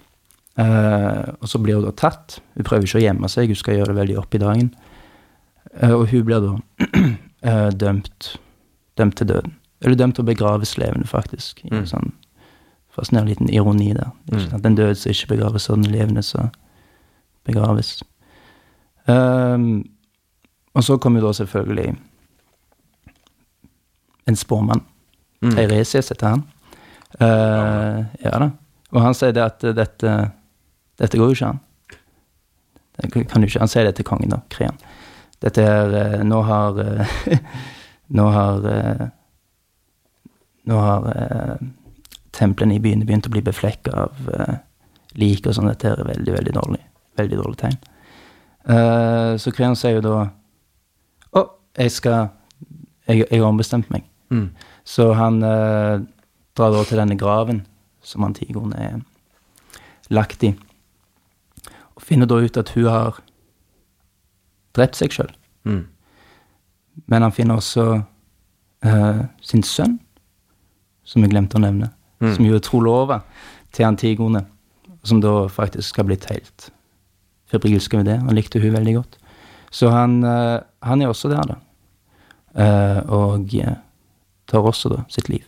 [0.53, 2.37] Uh, og så blir hun da tatt.
[2.53, 4.67] Hun prøver ikke å gjemme seg, hun skal gjøre det veldig opp i dagen.
[5.81, 8.27] Uh, og hun blir da uh, dømt,
[8.99, 9.55] dømt til døden.
[9.83, 11.63] Eller dømt til å begraves levende, faktisk.
[11.65, 12.13] I en sånn
[12.93, 14.11] fascinerende liten ironi der.
[14.29, 14.61] Mm.
[14.61, 16.51] Den døde som ikke begraves, og den levende som
[17.47, 17.95] begraves.
[19.09, 19.81] Um,
[20.77, 21.97] og så kommer jo da selvfølgelig
[24.29, 24.83] en spåmann.
[25.43, 26.43] Eiresias heter han.
[27.19, 28.49] Uh, ja da.
[28.93, 30.11] Og han sier det at eh, dette,
[31.01, 31.61] dette går jo ikke an.
[32.93, 33.61] Det kan jo ikke.
[33.63, 34.43] Han sier det til kongen, da.
[34.53, 34.77] Krean.
[35.41, 37.15] Dette er eh, Nå har eh,
[38.13, 39.07] Nå har eh,
[40.69, 41.65] Nå har eh,
[42.33, 44.53] templene i byene begynt å bli beflekka av eh,
[45.19, 45.71] lik og sånn.
[45.73, 46.79] Dette er veldig, veldig dårlig.
[47.19, 47.81] Veldig dårlig tegn.
[48.69, 50.15] Eh, så Kreon sier jo da
[51.33, 51.43] Å,
[51.81, 52.29] jeg skal
[53.09, 54.05] jeg har ombestemt meg.
[54.33, 54.49] Mm.
[54.83, 56.01] Så han eh,
[56.57, 57.63] drar da til denne graven
[58.03, 58.99] som Antigone er
[60.13, 60.51] lagt i,
[61.93, 63.21] og finner da ut at hun har
[64.75, 65.31] drept seg sjøl.
[65.69, 65.85] Mm.
[67.09, 67.85] Men han finner også
[68.83, 69.99] eh, sin sønn,
[71.07, 71.91] som jeg glemte å nevne,
[72.23, 73.19] som jo er trolova
[73.75, 74.45] til Antigone,
[75.03, 76.69] som da faktisk har blitt helt
[77.51, 78.19] febrilsk med det.
[78.23, 79.17] Han likte hun veldig godt.
[79.73, 81.55] Så han, eh, han er også der, da.
[82.53, 83.75] Eh, og eh,
[84.53, 85.45] tar også da sitt liv.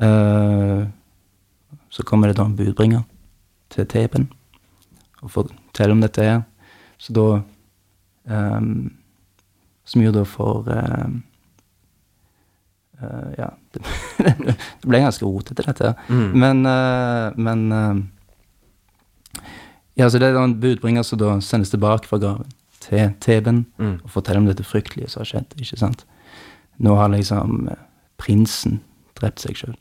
[0.00, 0.86] Uh,
[1.90, 3.02] så kommer det da en budbringer
[3.70, 4.30] til Teben
[5.20, 6.40] og forteller om dette her.
[7.00, 7.26] Så da
[8.28, 8.90] um,
[9.84, 11.22] Som jo da får um,
[13.00, 13.82] uh, Ja, det,
[14.80, 16.38] det ble ganske rotete, dette Mm.
[16.38, 18.10] Men, uh, men
[19.96, 22.48] Ja, så det er en budbringer som da sendes tilbake fra graven
[22.80, 26.06] til Teben og forteller om dette fryktelige som har skjedd, ikke sant.
[26.80, 27.74] Nå har liksom uh,
[28.20, 28.80] prinsen
[29.20, 29.74] drept seg sjøl.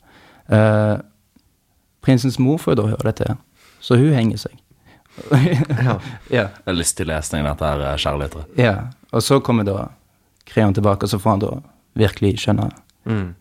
[2.03, 3.35] prinsens mor får jo da høre dette,
[3.79, 4.55] så hun henger seg.
[5.85, 5.99] Ja.
[6.37, 6.45] ja.
[6.63, 8.37] Det er lystig lesning, dette her, eh.
[8.57, 8.73] Ja,
[9.11, 9.89] og så kommer da
[10.49, 11.51] Kreon tilbake, og så får han da
[11.99, 12.69] virkelig skjønne
[13.09, 13.35] Mm.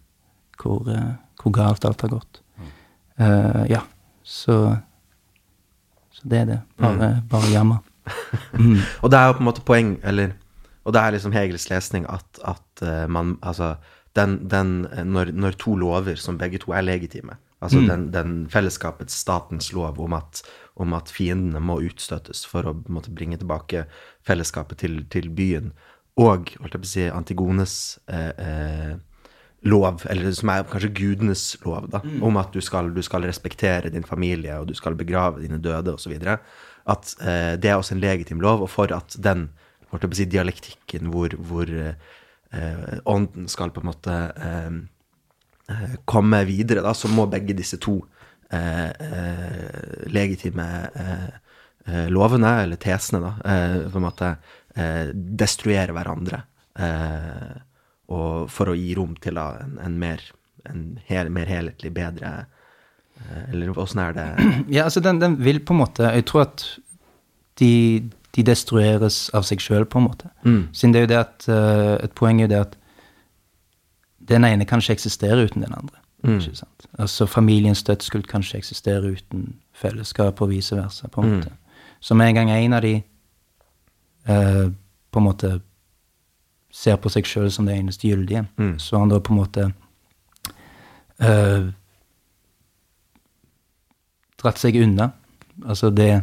[0.62, 2.40] hvor, eh, hvor galt alt har gått.
[3.18, 3.81] Eh, ja,
[4.23, 4.79] så
[6.14, 6.61] Så det er det.
[6.79, 7.79] Bare, bare jammer.
[8.53, 8.79] Mm.
[9.03, 10.33] Og det er jo på en måte poeng, eller
[10.88, 13.74] Og det er liksom Hegels lesning at, at eh, man Altså,
[14.16, 18.46] den, den eh, når, når to lover som begge to er legitime, altså den, den
[18.51, 20.42] fellesskapets, statens lov om at,
[20.79, 23.85] om at fiendene må utstøtes for å måtte bringe tilbake
[24.27, 25.72] fellesskapet til, til byen,
[26.18, 27.74] og holdt jeg på å si, Antigones
[28.11, 28.96] eh, eh,
[29.68, 33.92] lov, eller som er kanskje gudenes lov, da, om at du skal, du skal respektere
[33.94, 36.14] din familie, og du skal begrave dine døde, osv.
[36.88, 39.48] At eh, det er også en legitim lov, og for at den
[40.12, 41.70] si, dialektikken hvor, hvor
[42.53, 44.70] eh, ånden skal på en måte eh,
[45.72, 47.98] eh, komme videre, da, så må begge disse to
[48.51, 53.33] eh, eh, legitime eh, lovene, eller tesene, da,
[53.88, 54.35] på en måte
[55.09, 56.42] destruere hverandre.
[58.12, 60.20] Og for å gi rom til da, en, en, mer,
[60.68, 62.35] en hel, mer helhetlig, bedre
[63.48, 64.27] Eller åssen er det
[64.77, 66.66] Ja, altså den, den vil på en måte Jeg tror at
[67.59, 67.72] de,
[68.38, 70.29] de destrueres av seg sjøl, på en måte.
[70.72, 72.77] Siden det er jo det at uh, Et poeng er jo det at
[74.29, 75.98] den ene kan ikke eksistere uten den andre.
[76.22, 76.87] Ikke sant?
[76.98, 81.09] Altså familiens dødskult kan ikke eksistere uten fellesskap, og vice versa.
[81.09, 81.51] på en måte.
[82.01, 83.03] Så med en gang en av de
[84.29, 84.70] uh,
[85.11, 85.61] på en måte
[86.70, 88.44] ser på seg sjøl som det eneste gyldige,
[88.79, 89.72] så har han da på en måte
[91.24, 91.70] uh,
[94.38, 95.11] dratt seg unna.
[95.66, 96.22] Altså det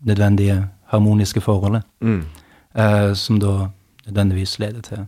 [0.00, 3.70] nødvendige harmoniske forholdet, eh, som da
[4.06, 5.06] nødvendigvis leder til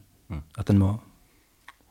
[0.58, 0.92] at en må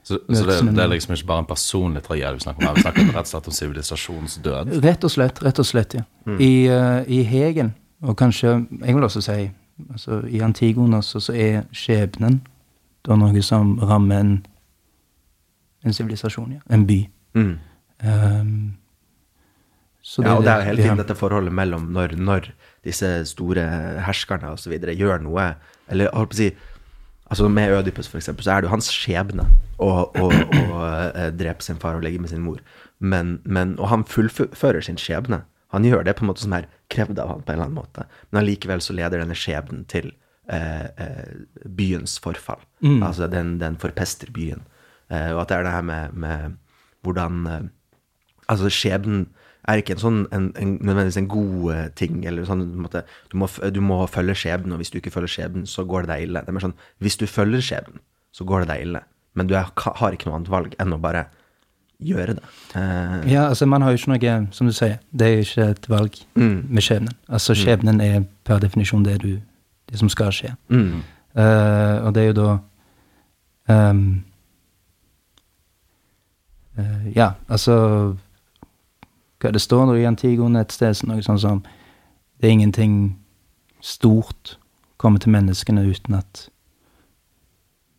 [0.03, 2.75] Så, så det, det er liksom ikke bare en personlig tragedie vi snakker om her,
[2.75, 4.71] vi snakker rett og slett om sivilisasjonsdød.
[4.83, 6.01] Rett og slett, rett og slett, ja.
[6.39, 7.69] I, uh, I Hegel,
[8.01, 9.51] og kanskje Jeg vil også si
[9.91, 12.41] altså, i Antigon også, så er skjebnen
[13.05, 14.33] da noe som rammer en
[15.85, 16.61] en sivilisasjon, ja.
[16.69, 16.99] En by.
[17.33, 17.59] Mm.
[18.03, 18.73] Um,
[20.01, 22.51] så Ja, og det er jo hele tiden dette forholdet mellom når, når
[22.85, 23.63] disse store
[24.07, 25.53] herskerne videre gjør noe
[25.91, 26.51] Eller holdt på å si
[27.31, 29.45] altså Med Ødipus, eksempel, så er det jo hans skjebne
[29.79, 30.81] å, å, å
[31.15, 32.59] eh, drepe sin far og legge med sin mor.
[32.99, 35.39] Men, men, og han fullfører sin skjebne.
[35.71, 37.79] Han gjør det på en måte som er krevd av han på en eller annen
[37.79, 38.03] måte.
[38.29, 40.11] Men allikevel så leder denne skjebnen til
[40.51, 41.31] eh, eh,
[41.63, 42.59] byens forfall.
[43.07, 44.65] Altså den, den forpester byen.
[45.07, 46.57] Eh, og at det er det her med, med
[47.07, 47.61] hvordan eh,
[48.51, 49.29] Altså, skjebnen
[49.67, 52.23] er ikke en sånn en, en, nødvendigvis en god ting.
[52.25, 55.67] eller sånn, måte, du, må, du må følge skjebnen, og hvis du ikke følger skjebnen,
[55.69, 56.41] så går det deg ille.
[56.41, 57.99] Det er mer sånn, Hvis du følger skjebnen,
[58.33, 59.01] så går det deg ille.
[59.35, 61.25] Men du er, har ikke noe annet valg enn å bare
[62.01, 62.43] gjøre det.
[62.73, 65.69] Uh, Ja, altså man har jo ikke noe, som du sier, det er jo ikke
[65.75, 66.65] et valg Mm.
[66.69, 67.13] med skjebnen.
[67.29, 69.37] Altså skjebnen er per definisjon det, du,
[69.91, 70.55] det som skal skje.
[70.69, 72.57] mm, Uh, og det er jo da
[73.91, 74.01] um,
[76.77, 78.17] uh, Ja, altså
[79.41, 81.63] Hva det står i Antigone et sted, noe sånn som
[82.41, 83.17] Det er ingenting
[83.81, 84.57] stort
[84.97, 86.49] kommer til menneskene uten at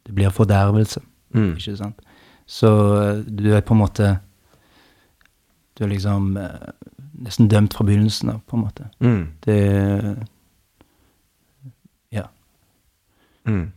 [0.07, 1.00] det blir fordervelse.
[1.35, 2.00] mm, Ikke sant?
[2.46, 2.68] Så
[3.02, 4.18] eh, du er på en måte
[5.78, 6.72] Du er liksom eh,
[7.22, 8.88] nesten dømt fra begynnelsen av, på en måte.
[9.00, 10.26] mm, Det
[12.12, 12.26] Ja.
[13.46, 13.72] mm.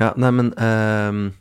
[0.00, 1.32] Ja, nei, men ehm,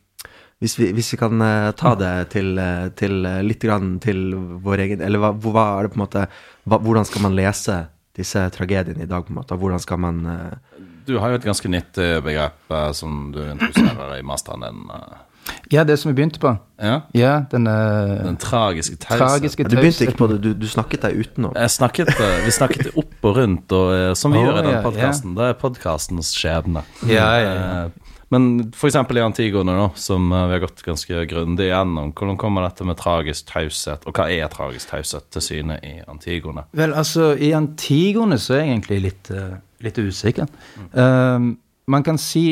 [0.65, 4.31] hvis, vi, hvis vi kan eh, ta det til, eh, til eh, litt grann til
[4.65, 6.25] vår egen Eller hva, hva er det på en måte
[6.65, 7.83] hva, Hvordan skal man lese
[8.15, 9.57] disse tragediene i dag, på en måte?
[9.59, 10.81] Hvordan skal man uh...
[11.05, 14.85] Du har jo et ganske nytt begrep uh, som du introduserer i masteren din.
[14.87, 15.51] Uh...
[15.73, 16.53] ja, det som vi begynte på.
[16.79, 16.95] Ja?
[17.13, 19.67] Ja, den Den tragiske tausheten.
[19.67, 21.53] Du begynte ikke på det, du, du snakket deg utenom.
[21.59, 22.15] Jeg snakket,
[22.47, 25.35] vi snakket opp og rundt, og, som vi oh, gjør i ja, den podkasten.
[25.35, 26.87] Det er podkastens skjebne.
[27.11, 28.04] Ja, ja, ja.
[28.33, 32.65] Men eksempel i Antigone, da, som eh, vi har gått ganske grundig igjennom, hvordan kommer
[32.65, 36.65] dette med tragisk taushet, og hva er tragisk taushet, til syne i Antigone?
[36.75, 40.49] Vel, altså, i Antigone så er jeg egentlig litt, eh, litt usikker.
[40.89, 41.51] Eh,
[41.85, 42.47] man kan si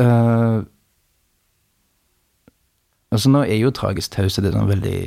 [0.00, 0.64] uh,
[3.08, 4.98] Altså, nå er jo tragisk taushet et veldig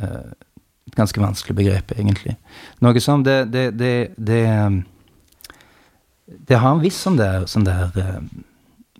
[0.00, 0.30] uh,
[0.96, 2.36] ganske vanskelig begrep, egentlig.
[2.80, 4.84] Noe som det Det, det, det, um,
[6.26, 8.20] det har en viss sånn der, sånn der eh,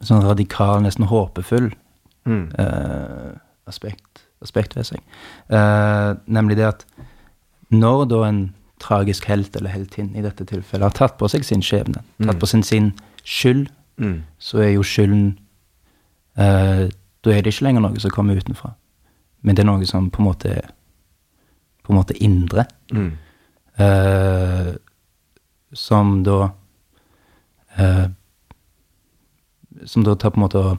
[0.05, 1.71] Sånn radikal, nesten håpefull
[2.27, 2.49] Mm.
[2.59, 3.37] uh,
[3.69, 5.01] aspekt, aspekt ved seg.
[5.53, 6.85] Uh, nemlig det at
[7.71, 8.39] når da en
[8.81, 12.47] tragisk helt eller heltinne i dette tilfellet har tatt på seg sin skjebne, tatt på
[12.49, 12.93] sin, sin
[13.25, 13.69] skyld,
[14.01, 14.23] Mm.
[14.43, 15.39] så er jo skylden
[16.37, 16.89] uh,
[17.23, 18.73] Da er det ikke lenger noe som kommer utenfra,
[19.43, 20.73] men det er noe som på en måte er
[21.85, 22.65] på en måte indre.
[22.91, 23.13] Mm.
[25.73, 26.51] som da
[27.79, 28.07] eh,
[29.85, 30.77] Som da tar på en måte å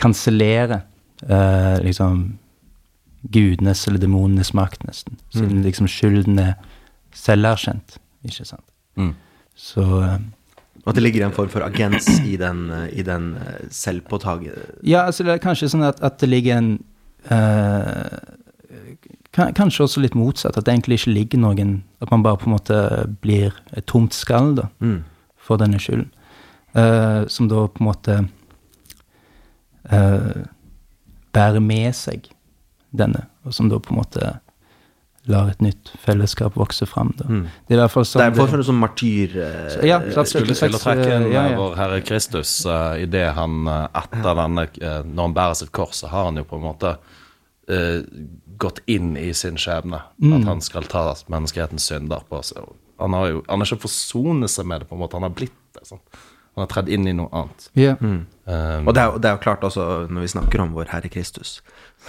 [0.00, 0.82] kansellere
[1.28, 2.38] eh, liksom
[3.22, 5.18] gudenes eller demonenes makt, nesten.
[5.34, 6.54] Siden liksom skylden er
[7.14, 8.66] selverkjent, ikke sant.
[8.98, 9.14] Mm.
[9.54, 10.18] Så eh,
[10.86, 15.06] At det ligger en form for agens i den, eh, i den eh, selvpåtaget Ja,
[15.06, 16.70] altså det er kanskje sånn at, at det ligger en
[17.28, 18.18] eh,
[19.32, 21.70] Kanskje også litt motsatt, at det egentlig ikke ligger noen
[22.04, 22.80] At man bare på en måte
[23.24, 24.98] blir et tomt skall da, mm.
[25.42, 26.10] For denne skylden.
[26.72, 28.14] Uh, som da på en måte
[29.92, 30.44] uh,
[31.36, 32.30] bærer med seg
[32.96, 34.32] denne, og som da på en måte
[35.30, 37.12] lar et nytt fellesskap vokse fram.
[37.22, 37.44] Mm.
[37.68, 39.36] Det er i hvert fall Det sånn er for en sånn martyr...
[39.38, 41.58] eh, Så- ja, så Skulle til å trekke inn Ja, eh, ja.
[41.60, 45.70] vår Herre Kristus uh, i det han eh, etter denne eh, Når han bærer sitt
[45.70, 46.96] kors, så har han jo på en måte
[47.70, 48.02] eh,
[48.58, 50.02] gått inn i sin skjebne.
[50.18, 50.34] Mm.
[50.40, 52.66] At han skal ta menneskehetens synder på seg.
[53.02, 55.18] Han har jo han har ikke forsonet seg med det, på en måte.
[55.18, 55.84] Han har blitt det.
[55.88, 56.02] sånn.
[56.54, 57.68] Han har tredd inn i noe annet.
[57.78, 57.94] Ja.
[58.00, 61.08] Um, Og det er, det er jo klart også, når vi snakker om vår Herre
[61.12, 61.60] Kristus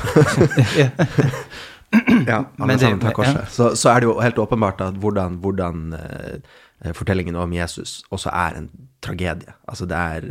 [0.81, 0.89] Ja.
[2.25, 3.51] Ja, alle sammen tar korset.
[3.53, 8.31] Så, så er det jo helt åpenbart at hvordan, hvordan uh, fortellingen om Jesus også
[8.33, 8.69] er en
[9.05, 9.53] tragedie.
[9.69, 10.25] Altså det er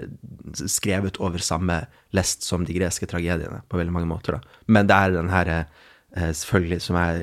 [0.67, 4.37] skrevet over samme lest som de greske tragediene på veldig mange måter.
[4.37, 4.59] da.
[4.67, 7.23] Men det er den her eh, selvfølgelig som er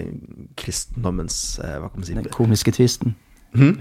[0.58, 2.15] kristendommens Hva kan man si?
[2.17, 3.15] Den komiske tvisten.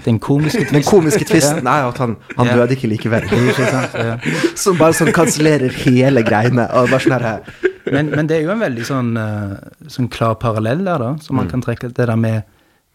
[0.05, 0.91] Den komiske Den tvisten.
[0.91, 2.59] komiske tvisten er at han, han yeah.
[2.59, 3.27] døde ikke likevel.
[3.51, 4.25] Ikke sant?
[4.57, 6.65] Som bare sånn kansellerer hele greiene.
[6.73, 7.43] Og bare sånn her
[7.89, 9.53] Men, men det er jo en veldig sånn, eh,
[9.89, 11.89] sånn klar parallell der, da, som man kan trekke.
[11.93, 12.43] Det der med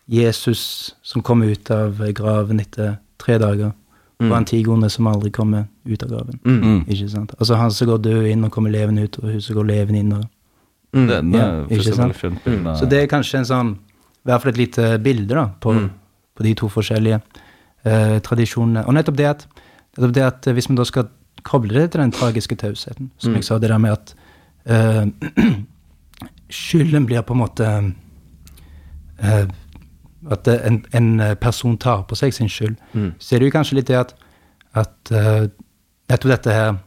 [0.10, 3.72] Jesus som kommer ut av graven etter tre dager,
[4.24, 6.40] og Antigone som aldri kommer ut av graven.
[6.44, 6.84] mm.
[6.88, 7.34] Ikke sant?
[7.40, 10.00] Altså han som går død inn og kommer levende ut, og hun som går levende
[10.00, 10.14] inn.
[10.14, 10.30] Og,
[10.94, 12.78] det, Ja, ikke ikke sant?
[12.78, 15.74] Så det er kanskje en sånn I hvert fall et lite bilde da, på,
[16.36, 17.20] på de to forskjellige
[17.86, 18.86] eh, tradisjonene.
[18.88, 19.48] Og nettopp det at,
[19.98, 21.10] nettopp det at eh, hvis man da skal
[21.44, 24.16] koble det til den tragiske tausheten, som jeg sa, det der med at
[24.66, 25.06] eh,
[26.50, 27.68] skylden blir på en måte
[29.24, 29.46] eh,
[30.32, 32.78] At en, en person tar på seg sin skyld,
[33.20, 34.14] så er det jo kanskje litt det at,
[34.74, 35.50] at eh,
[36.08, 36.78] nettopp dette her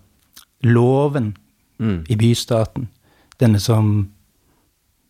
[0.65, 1.37] Loven
[2.09, 2.89] i bystaten,
[3.41, 4.09] denne som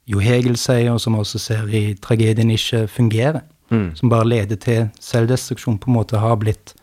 [0.06, 3.40] jo Hegel sier, og som også ser i tragedien ikke fungerer,
[3.94, 6.74] som bare leder til selvdestruksjon, på en måte har blitt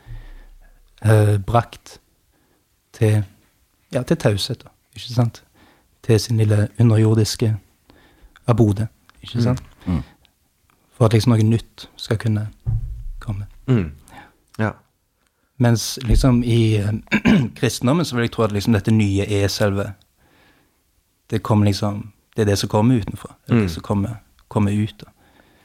[1.05, 1.99] eh, brakt
[2.93, 3.23] til
[3.93, 4.65] ja, til taushet,
[4.95, 5.43] ikke sant?
[6.03, 7.55] Til sin lille underjordiske
[8.47, 8.87] abode,
[9.21, 9.63] Ikke sant?
[10.91, 12.47] For at liksom noe nytt skal kunne
[13.19, 13.45] komme.
[13.67, 13.91] Mm.
[14.59, 14.71] Ja.
[15.57, 16.91] Mens liksom i eh,
[17.59, 19.93] kristendommen så vil jeg tro at liksom dette nye er selve
[21.29, 23.35] Det kommer liksom Det er det som kommer utenfra.
[23.47, 24.15] Det er det som kommer,
[24.47, 24.95] kommer ut.
[24.99, 25.12] Da.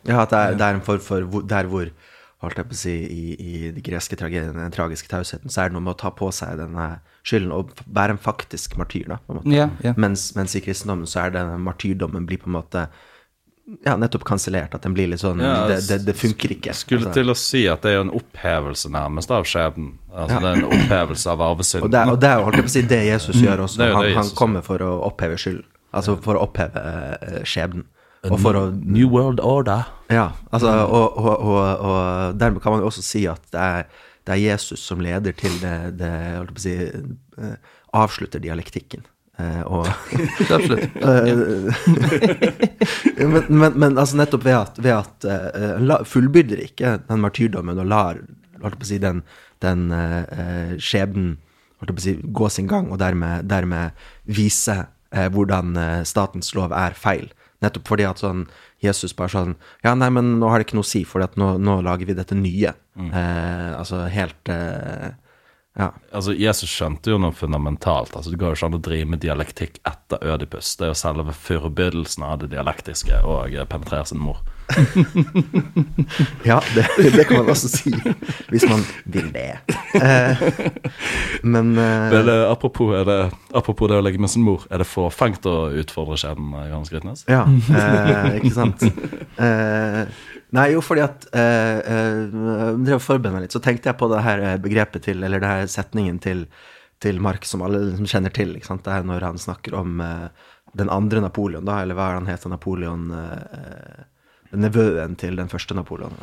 [0.08, 1.90] Ja, at det er, det er en form for Der hvor
[2.38, 5.68] holdt jeg på å si, i, i de greske tragediene, den tragiske tausheten, så er
[5.70, 9.18] det noe med å ta på seg denne skylden og være en faktisk martyr, da.
[9.50, 9.92] Ja, ja.
[9.98, 12.84] Mens, mens i kristendommen så er det martyrdommen blir på en måte
[13.84, 14.72] ja, nettopp kansellert.
[14.78, 16.72] At den blir litt sånn Ja, det, det, det funker ikke.
[16.78, 19.90] Skulle Altså, til å si at det er en opphevelse nærmest av skjebnen.
[20.14, 21.84] Altså Det er en opphevelse av arvesynden.
[21.84, 23.66] og det, er- og det er jo holdt jeg på å si, det Jesus gjør
[23.66, 23.82] også.
[23.82, 25.66] Han, Jesus han kommer for å oppheve skylden.
[25.90, 27.84] Altså for å oppheve eh, skjebnen.
[28.26, 29.86] Og for å New World Order.
[30.10, 33.84] Ja, altså, og, og, og, og dermed kan man jo også si at det er,
[34.26, 36.10] det er Jesus som leder til det, det
[36.60, 37.54] si, eh,
[37.96, 39.06] avslutter dialektikken.
[39.38, 39.86] Eh, og
[40.56, 40.98] Absolutt.
[43.18, 47.88] Men, men, men altså nettopp ved at, ved at eh, fullbyrder ikke den martyrdommen og
[47.90, 48.20] lar
[48.86, 49.24] si, den,
[49.62, 51.36] den eh, eh, skjebnen
[51.98, 53.90] si, gå sin gang, og dermed, dermed
[54.24, 54.76] vise
[55.10, 57.28] eh, hvordan eh, statens lov er feil.
[57.64, 58.44] Nettopp fordi at sånn
[58.84, 61.48] Jesus bare sånn Ja, nei, men nå har det ikke noe å si, for nå,
[61.58, 62.74] nå lager vi dette nye.
[62.98, 65.08] Eh, altså helt eh,
[65.78, 65.92] Ja.
[66.10, 68.16] Altså, Jesus skjønte jo noe fundamentalt.
[68.16, 70.72] Altså, Det går jo ikke an å drive med dialektikk etter Ødipus.
[70.78, 74.42] Det er jo selve forbyrdelsen av det dialektiske og eh, penetrere sin mor.
[76.48, 76.84] Ja, det,
[77.16, 77.92] det kan man også si,
[78.52, 79.58] hvis man vil det.
[79.96, 80.42] Eh,
[81.42, 83.18] men eh, Er det, apropos, det,
[83.56, 87.24] apropos det å legge med sin mor, er det forfengt å utfordre skjebnen, Johannes Grytnes?
[87.30, 88.84] Ja, eh, ikke sant.
[89.38, 90.02] Eh,
[90.56, 92.18] nei, jo, fordi at eh, eh,
[92.78, 95.42] drev og forberedte meg litt, så tenkte jeg på det her eh, begrepet til, eller
[95.42, 96.44] det her setningen til,
[97.04, 98.56] til Mark som alle liksom kjenner til.
[98.58, 98.84] ikke sant?
[98.86, 100.28] Det er når han snakker om eh,
[100.78, 104.06] den andre Napoleon, da, eller hva er det han heter, Napoleon eh,
[104.56, 106.14] Nevøen til den første Napoleon.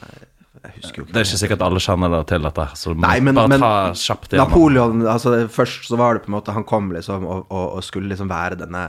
[0.63, 1.13] Jeg, husker jo ikke.
[1.13, 3.51] Det er ikke sikkert alle kjenner det til dette, så du må Nei, men, bare
[3.51, 4.51] men ta kjapt igjennom.
[4.51, 7.83] Napoleon altså Først så var det på en måte Han kom liksom og, og, og
[7.85, 8.88] skulle liksom være denne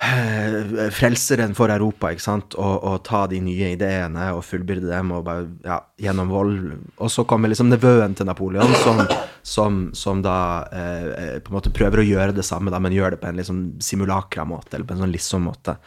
[0.00, 5.12] eh, frelseren for Europa, ikke sant, og, og ta de nye ideene og fullbyrde dem
[5.16, 6.58] og bare, ja, gjennom vold.
[6.96, 9.04] Og så kommer liksom nevøen til Napoleon, som,
[9.42, 10.38] som, som da
[10.72, 13.30] eh, eh, på en måte prøver å gjøre det samme, da, men gjør det på
[13.30, 15.78] en liksom simulakra måte, eller på en sånn lissom måte.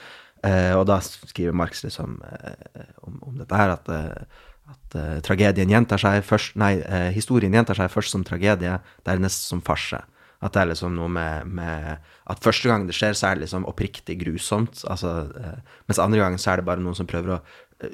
[0.45, 5.17] Eh, og da skriver Marx liksom eh, om, om dette her, at eh, at uh,
[5.25, 10.01] tragedien gjentar seg først Nei, eh, historien gjentar seg først som tragedie, dernest som farse.
[10.39, 13.47] At det er liksom noe med, med At første gang det skjer, så er det
[13.47, 14.83] liksom oppriktig grusomt.
[14.87, 17.41] Altså, eh, mens andre gang så er det bare noen som prøver å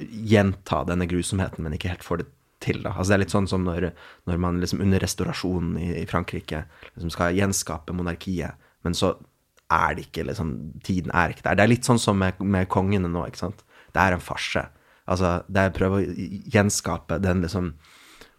[0.10, 2.28] gjenta denne grusomheten, men ikke helt får det
[2.64, 2.82] til.
[2.84, 2.96] da.
[2.96, 3.92] Altså Det er litt sånn som når,
[4.30, 9.16] når man liksom under restaurasjonen i, i Frankrike liksom skal gjenskape monarkiet, men så
[9.74, 11.58] er det ikke liksom Tiden er ikke der.
[11.58, 13.66] Det er litt sånn som med, med kongene nå, ikke sant.
[13.96, 14.68] Det er en farse.
[15.06, 17.74] Altså, det er å prøve å gjenskape den liksom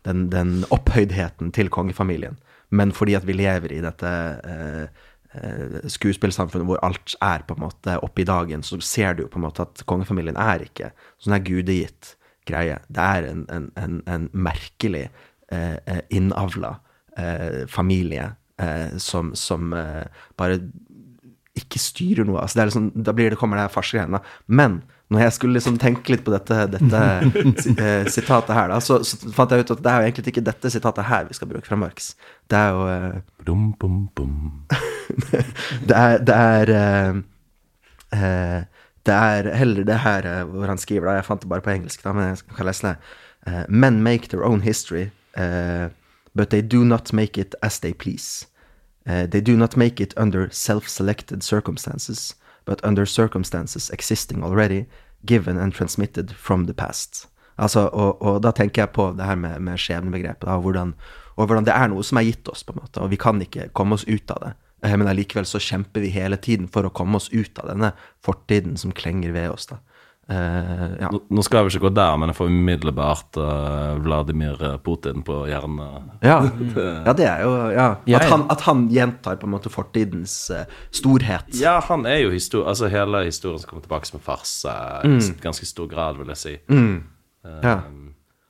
[0.06, 2.38] den, den opphøydheten til kongefamilien.
[2.70, 4.12] Men fordi at vi lever i dette
[4.46, 9.24] eh, eh, skuespillsamfunnet hvor alt er på en måte oppe i dagen, så ser du
[9.24, 12.14] jo på en måte at kongefamilien er ikke sånn her gudegitt
[12.46, 12.80] greie.
[12.86, 16.76] Det er en, en, en, en merkelig eh, eh, innavla
[17.18, 20.04] eh, familie eh, som, som eh,
[20.38, 20.60] bare
[21.56, 22.42] ikke styrer noe.
[22.42, 24.20] Altså det er liksom, da blir det, kommer det her farsegreiene.
[24.46, 24.80] Men
[25.12, 27.02] når jeg skulle liksom tenke litt på dette, dette
[27.78, 30.46] eh, sitatet her, da, så, så fant jeg ut at det er jo egentlig ikke
[30.48, 32.14] dette sitatet her vi skal bruke fra Marx.
[32.50, 34.64] Det er jo eh, Bum, bum, bum.
[35.88, 37.20] Det er, det er eh,
[38.18, 38.64] eh,
[39.06, 41.20] Det er heller det her eh, hvor han skriver, da.
[41.20, 42.96] Jeg fant det bare på engelsk, da, men jeg kan lese det.
[43.46, 45.88] Eh, Men make their own history, uh,
[46.34, 48.46] but they do not make it as they please.
[49.06, 54.86] Uh, they do not make it under self-selected circumstances, but under circumstances existing already,
[55.24, 57.28] given and transmitted from the past.
[57.58, 60.94] Altså, og, og da tenker jeg på det her med, med skjebnebegrepet, og hvordan,
[61.36, 63.40] og hvordan det er noe som er gitt oss, på en måte, og vi kan
[63.40, 64.52] ikke komme oss ut av det.
[64.84, 67.92] Eh, Men allikevel så kjemper vi hele tiden for å komme oss ut av denne
[68.26, 69.80] fortiden som klenger ved oss, da.
[70.28, 71.08] Eh, ja.
[71.14, 75.44] Nå- Nå skal vi ikke gå der, men jeg får umiddelbart uh, Vladimir Putin på
[75.46, 76.08] hjernen.
[76.24, 76.40] Ja.
[77.06, 77.84] ja, det er jo ja.
[78.18, 81.46] At, han, at han gjentar på en måte fortidens uh, storhet.
[81.60, 84.74] Ja, han er jo histor altså hele historien som kommer tilbake som en farse,
[85.06, 85.20] Mm.
[85.22, 86.56] i ganske stor grad, vil jeg si.
[87.62, 87.76] Ja.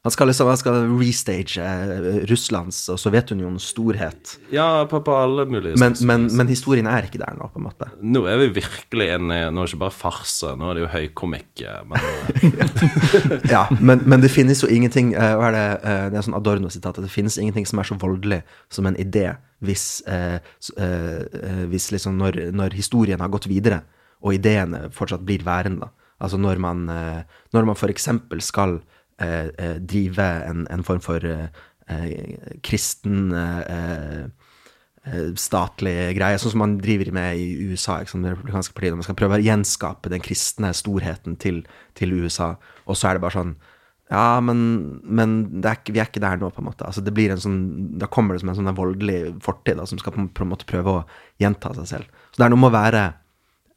[0.06, 4.36] Han skal liksom han skal restage eh, Russlands og Sovjetunionens storhet.
[4.54, 7.66] Ja, på, på alle mulige Men, men, men historien er ikke der nå, på en
[7.66, 7.88] måte.
[8.06, 10.84] Nå er vi virkelig inne i Nå er det ikke bare farse, nå er det
[10.84, 11.64] jo høykomikk.
[11.66, 12.70] eh, Men
[13.54, 15.66] Ja, men, men det finnes jo ingenting eh, Hva er det
[16.14, 18.42] Det er sånn Adorno-sitat at det finnes ingenting som er så voldelig
[18.72, 19.32] som en idé
[19.64, 20.36] hvis, eh,
[20.78, 23.78] eh, hvis liksom når, når historien har gått videre,
[24.20, 25.88] og ideene fortsatt blir værende.
[26.20, 27.22] Altså når man, eh,
[27.56, 28.08] når man f.eks.
[28.44, 28.78] skal
[29.16, 31.46] drive en, en, form for eh,
[31.88, 34.26] eh kristen eh,
[35.38, 38.96] statlig greie, sånn som man driver med i USA, ikke sant, det republikanske partiet.
[38.98, 41.62] Man skal prøve å gjenskape den kristne storheten til,
[41.94, 43.56] til USA, og så er det bare sånn
[44.06, 44.58] ja, men,
[45.02, 45.30] men
[45.66, 46.86] er vi er ikke der nå, på en måte.
[46.86, 47.58] Altså, det blir en sånn,
[47.98, 50.92] da kommer det som en sånn voldelig fortid da, som skal på en måte prøve
[50.92, 51.04] å
[51.42, 52.20] gjenta seg selv.
[52.30, 53.02] Så det er noe med å være,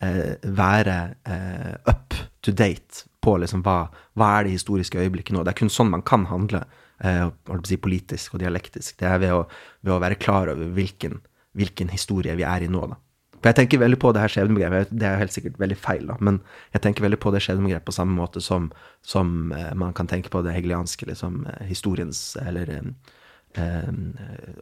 [0.06, 5.44] eh, være eh, up to date på liksom hva, hva er det historiske øyeblikket nå.
[5.44, 6.64] Det er kun sånn man kan handle
[7.04, 7.28] eh,
[7.68, 8.96] si, politisk og dialektisk.
[9.00, 9.44] Det er ved å,
[9.84, 11.20] ved å være klar over hvilken,
[11.58, 12.86] hvilken historie vi er i nå.
[12.94, 13.00] da.
[13.40, 14.92] For jeg tenker veldig på det her skjebnebegrepet.
[15.00, 16.42] Det er helt sikkert veldig feil, da, men
[16.76, 18.68] jeg tenker veldig på det skjebnebegrepet på samme måte som,
[19.06, 23.90] som eh, man kan tenke på det hegelianske, liksom, uh, historiens Eller eh,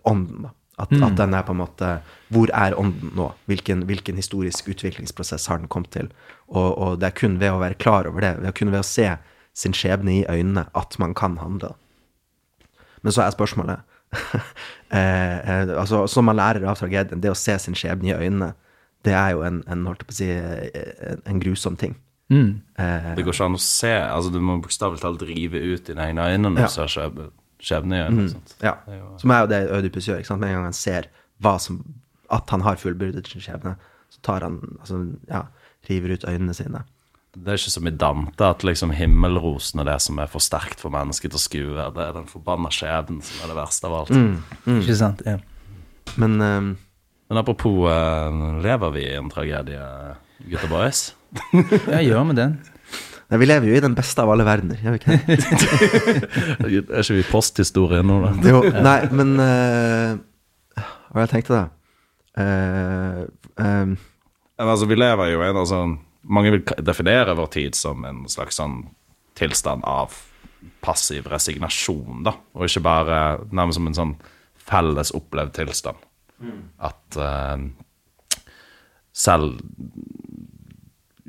[0.06, 0.54] ånden, da.
[0.78, 1.04] At, mm.
[1.08, 1.88] at, den er på en måte
[2.30, 3.32] Hvor er ånden nå?
[3.50, 6.12] Hvilken, hvilken historisk utviklingsprosess har den kommet til?
[6.48, 8.88] Og, og, det er kun ved å være klar over det, ved kun ved å
[8.88, 9.10] se
[9.58, 11.74] sin skjebne i øynene, at man kan handle.
[13.02, 13.82] Men så er spørsmålet
[15.82, 18.54] altså, Som man lærer av tragedien, det å se sin skjebne i øynene,
[19.06, 21.98] det er jo en, en holdt på å si, en grusom ting.
[22.30, 22.62] Mm.
[22.78, 26.10] Eh, det går ikke an å se altså Du må bokstavelig talt drive ut dine
[26.10, 27.30] egne øyne når du ser skjebnen
[27.60, 28.28] i øynene.
[28.28, 28.42] Mm.
[28.64, 28.74] Ja.
[29.18, 30.22] Som er jo det Ødipus gjør.
[30.22, 30.42] Ikke sant?
[30.42, 31.10] Med en gang han ser
[31.60, 31.82] som,
[32.32, 33.76] at han har fullbyrdet sin skjebne,
[34.10, 35.42] så tar han altså, ja,
[35.90, 36.84] river ut øynene sine.
[37.38, 40.82] Det er ikke som i Dante, at liksom himmelrosen er det som er for sterkt
[40.82, 41.86] for mennesket til å skue.
[41.94, 44.10] Det er den forbanna skjebnen som er det verste av alt.
[44.10, 44.80] Mm, mm.
[44.82, 45.38] Ikke sant, ja.
[46.18, 46.76] Men um,
[47.28, 49.84] men apropos, uh, lever vi i en tragedie,
[50.48, 51.02] gutta boys?
[51.92, 52.48] ja, gjør vi det?
[53.28, 55.38] Nei, Vi lever jo i den beste av alle verdener, gjør vi ikke det?
[56.64, 58.32] er ikke vi posthistorie nå, da?
[58.54, 61.66] jo, nei, men uh, Hva jeg tenkte da?
[62.38, 63.26] Uh,
[63.60, 63.98] um,
[64.62, 65.82] altså, vi lever jo i en altså,
[66.28, 68.82] Mange vil definere vår tid som en slags sånn
[69.38, 70.16] tilstand av
[70.82, 73.20] passiv resignasjon, da, og ikke bare
[73.54, 74.14] nærmest som en sånn
[74.68, 76.02] felles opplevd tilstand.
[76.84, 77.62] At uh,
[79.16, 79.62] selv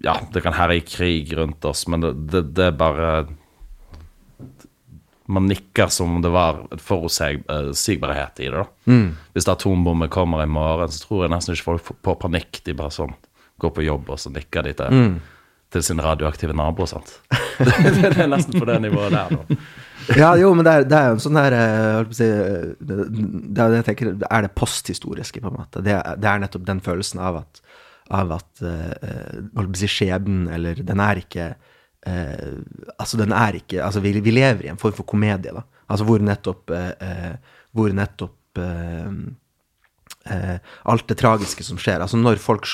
[0.02, 3.26] Ja, det kan herje krig rundt oss, men det, det, det, er bare
[5.26, 8.54] Man nikker som om det var et forutsigbarhet i det.
[8.54, 8.66] da.
[8.86, 9.08] Mm.
[9.34, 12.62] Hvis atombomben kommer i morgen, så tror jeg nesten ikke folk får panikk.
[12.64, 13.16] De bare sånn
[13.58, 15.18] går på jobb, og så nikker de til, mm.
[15.74, 16.86] til sin radioaktive nabo.
[16.86, 17.18] sant?
[17.58, 19.34] det, det, er nesten på det nivået der.
[19.34, 19.58] da.
[20.16, 23.08] ja, jo, men det er, det er jo en sånn der eh, si, eh, det
[23.58, 25.82] det jeg tenker, er det posthistoriske, på en måte.
[25.84, 27.62] Det, det er nettopp den følelsen av at,
[28.14, 32.54] av at uh, si, skjebnen, eller Den er ikke uh,
[32.96, 35.64] Altså, den er ikke Altså, vi, vi, lever i en form for komedie, da.
[35.88, 36.72] Altså hvor nettopp
[37.72, 38.60] Hvor nettopp
[40.28, 42.02] alt det tragiske som skjer.
[42.04, 42.66] Altså Når folk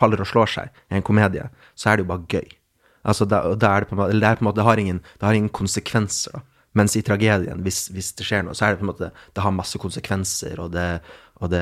[0.00, 1.44] faller og slår seg i en komedie,
[1.76, 2.54] så er det jo bare gøy.
[3.02, 6.38] Altså, da, da det, måte, det, måte, det, har ingen, det har ingen konsekvenser.
[6.38, 6.44] da.
[6.78, 9.42] Mens i tragedien, hvis, hvis, det skjer noe, så er det på en måte Det
[9.44, 11.02] har masse konsekvenser, og det,
[11.44, 11.52] og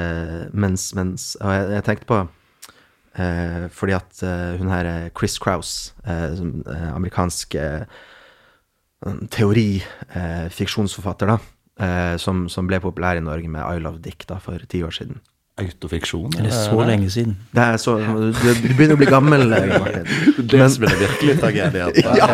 [0.52, 2.20] Mens, mens Og jeg, jeg tenkte på
[3.14, 7.84] eh, Fordi at eh, hun her eh, Chris Crouse, eh, som, eh, amerikansk eh,
[9.32, 11.38] teori-fiksjonsforfatter, da,
[12.20, 15.16] som, som, ble populær i Norge med I Love Dick da, for ti år siden
[15.60, 16.34] autofiksjon?
[16.38, 17.36] Er det så lenge siden?
[17.54, 18.36] Det er så, du,
[18.74, 20.08] begynner å bli gammel, eh, Martin.
[20.50, 22.00] Det som er det virkelige tragedien.
[22.20, 22.30] ja.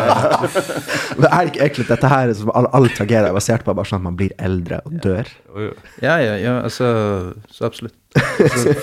[1.17, 3.91] Men er det ikke egentlig dette her som all, all tragedie er basert på bare
[3.91, 5.33] sånn at man blir eldre og dør?
[6.03, 6.87] Ja, ja, ja altså
[7.51, 7.97] Så absolutt.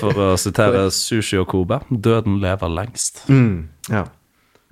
[0.01, 3.25] For å sitere Sushi og Kobe, døden lever lengst.
[3.33, 4.07] Mm, ja.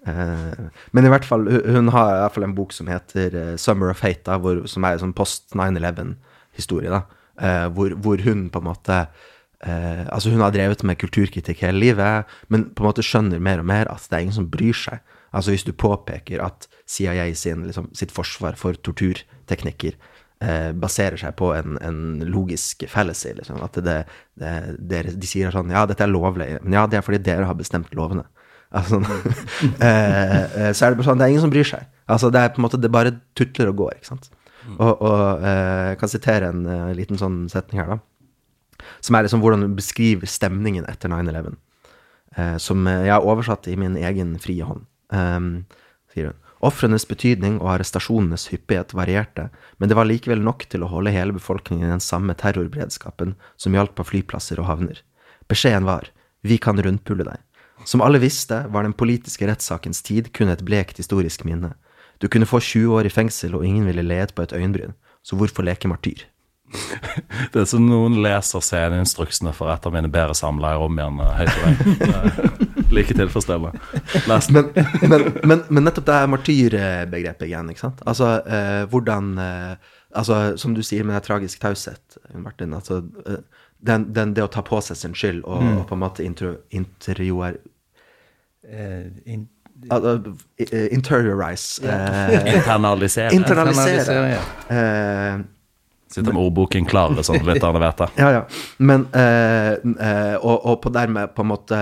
[0.07, 3.57] Eh, men i hvert fall, hun har i hvert fall en bok som heter uh,
[3.57, 6.91] 'Summer of Hate', da, hvor, som er en sånn post 9-11-historie.
[6.91, 7.05] da,
[7.39, 9.05] uh, hvor, hvor, hun på en måte
[9.67, 13.63] eh, Altså, hun har drevet med kulturkritikk hele livet, men på en måte skjønner mer
[13.63, 15.03] og mer at det er ingen som bryr seg.
[15.33, 19.97] Altså, hvis du påpeker at CIA sin, liksom, sitt forsvar for torturteknikker
[20.45, 23.99] eh, baserer seg på en, en logisk fallacy, liksom, at det,
[24.39, 27.49] det, det, de sier sånn Ja, dette er lovlig, men ja, det er fordi dere
[27.49, 28.27] har bestemt lovene.
[28.73, 29.01] Altså,
[29.87, 31.89] eh, eh, så er det bare sånn Det er ingen som bryr seg.
[32.13, 34.31] Altså, det er på en måte Det bare tutler og går, ikke sant.
[34.77, 38.12] Og, og eh, jeg kan sitere en uh, liten sånn setning her, da
[39.01, 41.57] som er liksom hvordan du beskriver stemningen etter 9-11.
[42.37, 44.87] Eh, som jeg har oversatt i min egen frie hånd.
[45.13, 45.67] Um,
[46.13, 46.39] sier hun.
[46.63, 49.49] Ofrenes betydning og arrestasjonenes hyppighet varierte,
[49.83, 53.75] men det var likevel nok til å holde hele befolkningen i den samme terrorberedskapen som
[53.75, 55.01] gjaldt på flyplasser og havner.
[55.51, 56.07] Beskjeden var
[56.47, 57.41] vi kan rundpulle deg.
[57.85, 61.73] Som alle visste, var den politiske rettssakens tid kun et blekt historisk minne.
[62.23, 64.95] Du kunne få 20 år i fengsel, og ingen ville lede på et øyenbryn,
[65.27, 66.29] så hvorfor leke martyr?
[67.53, 71.57] Det er som noen leser sceneinstruksene for et av mine bedre samleier om igjen høyt
[72.09, 73.73] og like tilfredsstillende.
[74.53, 74.71] Men,
[75.09, 78.05] men, men, men nettopp det er martyrbegrepet igjen, ikke sant.
[78.09, 83.39] Altså eh, hvordan eh, Altså, som du sier med den tragisk taushet, Martin, altså eh,
[83.81, 86.51] den, den, det å ta på seg sin skyld og, og på en måte intro,
[86.69, 87.57] interior,
[88.63, 89.49] Eh, in,
[89.91, 93.35] Uh, eh, interiorize eh, Internalisere.
[93.35, 94.29] Internalisere.
[94.31, 94.43] ja.
[94.77, 95.41] Eh,
[96.13, 98.09] Sitter med ordboken klar, sånn at han vet det.
[98.21, 98.41] Ja, ja.
[98.85, 101.79] Men eh, eh, og, og på dermed på en måte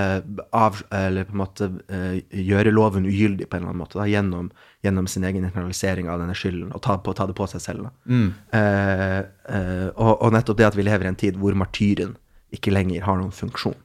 [0.54, 4.06] av Eller på en måte eh, gjøre loven ugyldig på en eller annen måte, da,
[4.10, 4.52] gjennom,
[4.86, 7.88] gjennom sin egen internalisering av denne skylden, og ta, på, ta det på seg selv.
[7.88, 8.20] Da.
[8.60, 9.18] Eh,
[9.56, 12.14] eh, og, og nettopp det at vi lever i en tid hvor martyren
[12.54, 13.78] ikke lenger har noen funksjon.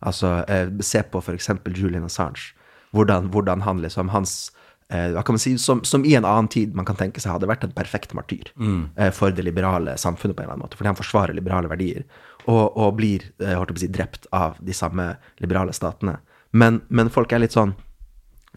[0.00, 1.52] Altså, eh, se på f.eks.
[1.76, 2.54] Julian Assange.
[2.96, 4.50] Hvordan, hvordan han liksom Hans
[4.90, 7.46] hva kan man si, som, som i en annen tid man kan tenke seg hadde
[7.46, 9.12] vært en perfekt martyr mm.
[9.14, 12.02] for det liberale samfunnet på en eller annen måte, fordi han forsvarer liberale verdier,
[12.46, 15.12] og, og blir eh, holdt på å si, drept av de samme
[15.42, 16.18] liberale statene.
[16.50, 17.76] Men, men folk er litt sånn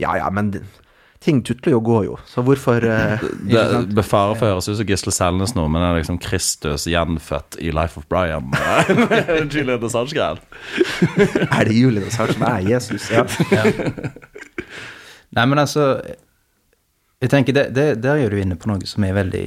[0.02, 0.66] Ja, ja, men det-
[1.24, 3.64] ting tutler jo og går jo, så hvorfor uh, Det
[3.96, 6.88] Med fare for å høres ut som Gisle Selnes nå, men det er liksom Kristus
[6.90, 8.52] gjenfødt i Life of Brian.
[9.54, 10.42] Julian Assange-greien.
[11.48, 13.08] Er det Julian Assange som er Jesus?
[13.14, 13.24] Ja.
[15.34, 16.02] Nei, men altså
[17.22, 19.46] Jeg tenker, det, det, Der er du inne på noe som er veldig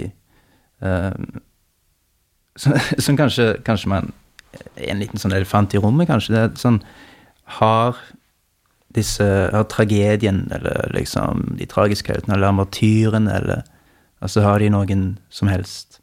[0.82, 1.24] eh,
[2.56, 4.12] som, som kanskje, kanskje man
[4.80, 6.32] en liten sånn elefant i rommet, kanskje.
[6.32, 6.78] Det er sånn
[7.58, 7.98] Har
[8.96, 13.66] disse Har tragedien, eller liksom de tragiske heltene, eller martyren, eller
[14.24, 15.98] Altså, har de noen som helst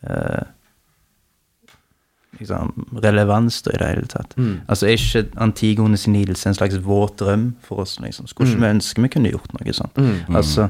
[0.00, 0.46] eh,
[2.38, 4.34] liksom, relevans da i det hele tatt.
[4.68, 7.98] Altså er ikke Antigone sin lidelse en slags våt drøm for oss?
[8.00, 8.26] liksom?
[8.30, 9.98] Skulle ikke vi ønske vi kunne gjort noe sånt?
[10.34, 10.68] Altså,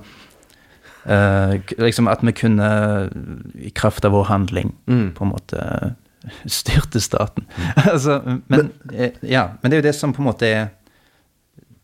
[1.06, 2.70] uh, liksom At vi kunne,
[3.54, 5.94] i kraft av vår handling, på en måte
[6.46, 7.46] styrte staten.
[7.92, 10.66] altså, men, men, ja, men det er jo det som på en måte er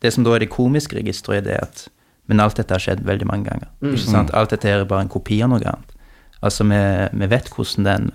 [0.01, 1.89] Det som da er det komiske registeret, er det at
[2.25, 3.69] Men alt dette har skjedd veldig mange ganger.
[3.83, 4.31] ikke sant?
[4.33, 5.97] Alt dette er bare en kopi av noe annet.
[6.41, 6.79] Altså, vi,
[7.21, 8.11] vi vet hvordan den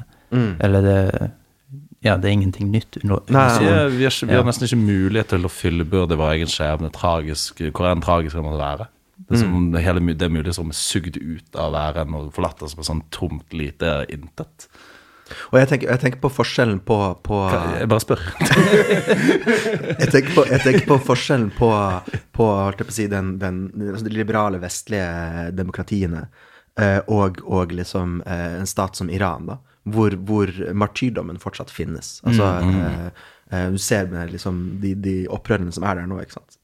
[0.59, 1.31] Eller det
[2.05, 2.99] Ja, det er ingenting nytt.
[3.03, 3.91] under- Nei, Så solen.
[3.91, 4.49] vi, vi, har ikke, vi har Ja.
[4.49, 6.91] nesten ikke mulighet til å fyllebyrde vår egen skjebne.
[6.93, 8.87] Tragisk, hvor enn tragisk det måtte være.
[9.15, 9.77] Det er som mm.
[9.79, 13.01] hele, det er mulig som er sugd ut av væren og forlatt oss på sånn
[13.15, 14.67] tomt, lite intet.
[15.51, 17.39] Og jeg tenker, jeg tenker på forskjellen på, på
[17.79, 18.21] Jeg bare spør.
[20.01, 21.69] jeg, tenker på, jeg tenker på forskjellen på,
[22.35, 26.27] på, holdt jeg på å si, den, den, altså de liberale vestlige demokratiene
[26.77, 32.17] eh, og, og liksom eh, en stat som Iran, da, hvor, hvor martyrdommen fortsatt finnes.
[32.25, 32.77] Altså, mm.
[33.51, 36.57] eh, du ser med liksom de, de opprørene som er der nå, ikke sant.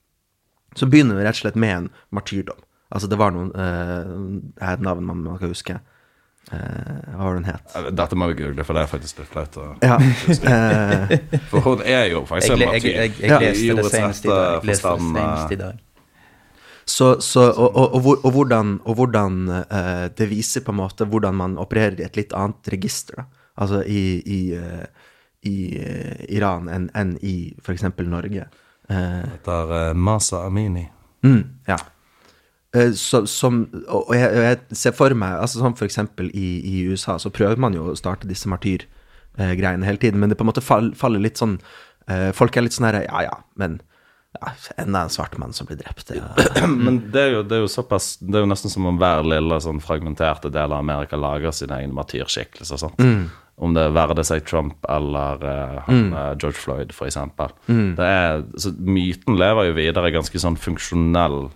[0.78, 2.62] Så begynner vi rett og slett med en martyrdom.
[2.92, 4.12] Altså, det var noen eh,
[4.58, 5.78] Det er et navn man, man kan huske.
[6.52, 6.58] Eh,
[7.14, 7.78] hva var det hun het?
[7.96, 9.62] Dette må vi google, for det er faktisk litt flaut.
[9.86, 10.00] Ja.
[10.02, 11.16] Eh,
[11.52, 12.90] For hun er jo faktisk Jeg, en martyr.
[12.90, 13.30] jeg, jeg, jeg.
[13.30, 15.80] Jeg leste det senest i dag.
[16.92, 21.38] Så, så, og, og, og, og hvordan, hvordan uh, det viser på en måte hvordan
[21.39, 23.28] man opererer i et litt annet register, da.
[23.62, 25.08] Altså i, i, uh,
[25.48, 27.86] i uh, Iran enn en i f.eks.
[28.10, 28.48] Norge.
[28.92, 30.88] Heter uh, Masa Amini.
[31.24, 31.80] mm, ja.
[32.96, 37.28] Så, som, og jeg, jeg ser for meg, altså som eksempel i, i USA, så
[37.28, 40.94] prøver man jo å starte disse martyrgreiene hele tiden, men det på en måte fall,
[40.96, 41.58] faller litt sånn
[42.36, 43.76] Folk er litt sånn her Ja, ja, men
[44.40, 46.12] ja, enda en svart mann som blir drept.
[46.16, 46.68] Ja.
[46.68, 49.26] Men det er, jo, det er jo såpass Det er jo nesten som om hver
[49.28, 52.80] lille sånn fragmenterte del av Amerika lager sin egen martyrskikkelse.
[52.80, 53.02] Sant?
[53.62, 56.20] Om det verder seg Trump eller uh, han, mm.
[56.42, 56.94] George Floyd.
[58.00, 61.52] Det er, så myten lever jo videre i ganske sånn funksjonell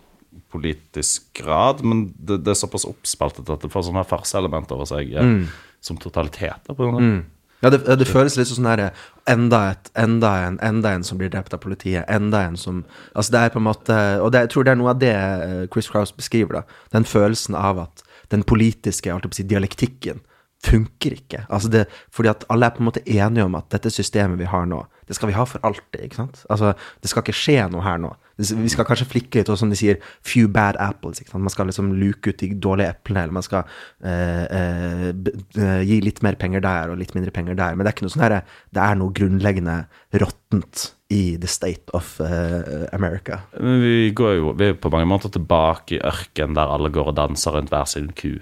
[0.53, 5.15] politisk grad, men det, det er såpass oppspaltet at det får sånne farseelement over seg
[5.15, 5.41] mm.
[5.83, 6.75] som totaliteter.
[6.75, 7.15] på en måte.
[7.63, 8.89] Ja, det, det føles litt sånn herre
[9.31, 12.03] enda, et, enda, en, enda en som blir drept av politiet.
[12.11, 12.83] Enda en som
[13.13, 15.13] Altså, det er på en måte Og det, jeg tror det er noe av det
[15.15, 16.79] eh, Chris Crouse beskriver, da.
[16.93, 20.21] Den følelsen av at den politiske å si, dialektikken
[20.65, 21.43] funker ikke.
[21.53, 24.47] Altså det, fordi at alle er på en måte enige om at dette systemet vi
[24.49, 25.99] har nå, det skal vi ha for alltid.
[26.07, 26.41] ikke sant?
[26.49, 28.15] Altså, Det skal ikke skje noe her nå.
[28.35, 31.21] Vi skal kanskje flikke litt, og som de sier, few bad apples.
[31.21, 31.45] ikke sant?
[31.45, 33.63] Man skal liksom luke ut de dårlige eplene, eller man skal
[34.03, 37.75] eh, eh, gi litt mer penger der og litt mindre penger der.
[37.75, 38.41] Men det er ikke noe sånn her,
[38.75, 39.77] det er noe grunnleggende
[40.19, 43.39] råttent i the state of uh, America.
[43.59, 47.11] Men vi går jo vi er på mange måter tilbake i ørken der alle går
[47.11, 48.33] og danser rundt hver sin ku.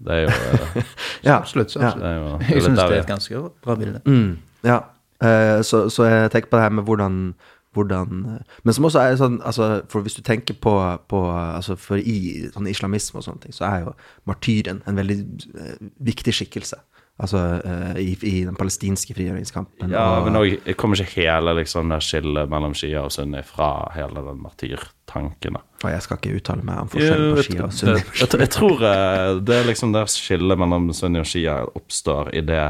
[0.00, 0.82] Det er jo, eh,
[1.28, 1.70] Ja, Absolutt.
[1.70, 1.92] så ja.
[1.96, 4.00] det er jo det er Jeg syns det er et ganske bra bilde.
[4.06, 4.78] Mm, ja.
[5.20, 7.34] Uh, så, så jeg tenker på det her med hvordan,
[7.74, 10.72] hvordan Men som også er sånn altså, For hvis du tenker på,
[11.08, 13.92] på altså For i sånn islamisme og sånne ting, så er jo
[14.26, 15.18] martyren en veldig
[15.54, 16.80] uh, viktig skikkelse.
[17.20, 19.90] Altså uh, i, i den palestinske frigjøringskampen.
[19.92, 24.22] Ja, og- men òg kommer ikke hele liksom, skillet mellom Shia og Sunni fra hele
[24.24, 25.52] den martyrtanken.
[25.58, 25.60] da.
[25.84, 28.00] og jeg skal ikke uttale meg om forskjellen på Shia og Sunni.
[28.18, 32.40] jeg, jeg tror eh, det er liksom der skillet mellom Sunni og Shia oppstår i
[32.40, 32.64] det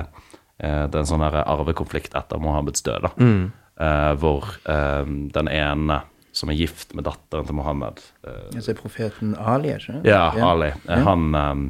[0.60, 3.06] det er en sånn arvekonflikt etter Mohammeds død.
[3.06, 3.10] da.
[3.16, 3.46] Mm.
[3.80, 5.04] Eh, hvor eh,
[5.34, 6.02] den ene
[6.36, 10.08] som er gift med datteren til Mohammed eh, Altså profeten Ali, ikke sant?
[10.08, 10.68] Ja, Ali.
[10.84, 11.00] Ja.
[11.08, 11.62] Han, eh,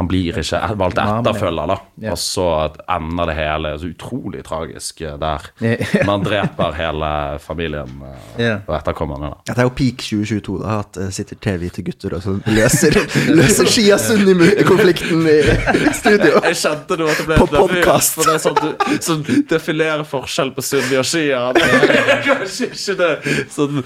[0.00, 1.76] han blir ikke valgt etterfølger, da.
[2.00, 2.14] Ja.
[2.14, 2.46] Og så
[2.88, 5.48] ender det hele så utrolig tragisk eh, der.
[5.60, 5.74] Ja.
[6.08, 7.10] Man dreper hele
[7.44, 8.00] familien
[8.38, 9.28] eh, og etterkommerne.
[9.34, 9.42] da.
[9.50, 12.96] Ja, det er jo peak 2022, da, at det sitter TV-hvite gutter og så løser,
[13.40, 15.36] løser Shia-Sunni-konflikten i
[16.00, 16.40] studio.
[16.48, 18.16] Jeg kjente nå at det ble På podcast.
[18.16, 19.22] For det er sånn du sånn,
[19.52, 21.42] defilerer forskjell på Sunni og Shia.
[21.58, 23.10] Det er kanskje ikke det
[23.52, 23.84] sånn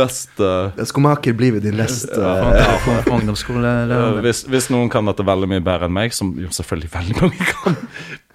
[0.00, 0.72] best uh...
[0.88, 2.08] Skomaker blir ved din lest.
[2.16, 4.20] Ja, eh, for, for ungdomsskolelærer.
[4.24, 7.46] hvis, hvis noen kan dette veldig mye bedre enn meg, som jo selvfølgelig veldig mange
[7.50, 7.76] kan,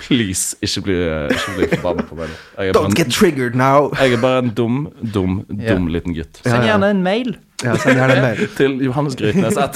[0.03, 0.97] please, ikke bli,
[1.33, 2.35] ikke bli forbanna på meg.
[2.59, 3.89] er, Don't get triggered now!
[3.97, 5.73] jeg er bare en dum, dum, Ja.
[5.73, 6.41] dum liten gutt.
[6.45, 7.37] Ja, Send gjerne en mail.
[7.63, 8.43] Ja, send gjerne en mail.
[8.59, 9.57] Til Johannes Grytnes.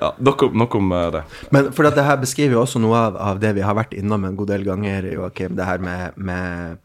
[0.00, 1.22] Ja, nok om, nok om eh, det.
[1.54, 3.94] Men for at det her beskriver jo også noe av, av det vi har vært
[3.96, 5.54] innom en god del ganger, Joakim.
[5.56, 6.76] Det her med, med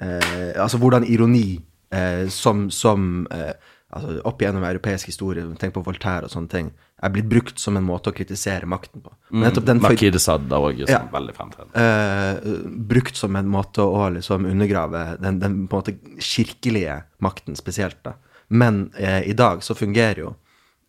[0.00, 1.60] eh, Altså hvordan ironi
[1.92, 3.52] eh, som, som eh,
[3.92, 6.72] altså Opp gjennom europeisk historie, tenk på Voltaire og sånne ting,
[7.02, 9.10] er blitt brukt som en måte å kritisere makten på.
[9.30, 11.02] Men nettopp den Marquis de Sade òg, som Ja.
[11.12, 11.74] veldig fremtredende.
[11.76, 17.56] eh, brukt som en måte å liksom undergrave den, den på en måte kirkelige makten
[17.56, 18.02] spesielt.
[18.02, 18.14] da.
[18.48, 20.34] Men eh, i dag så fungerer jo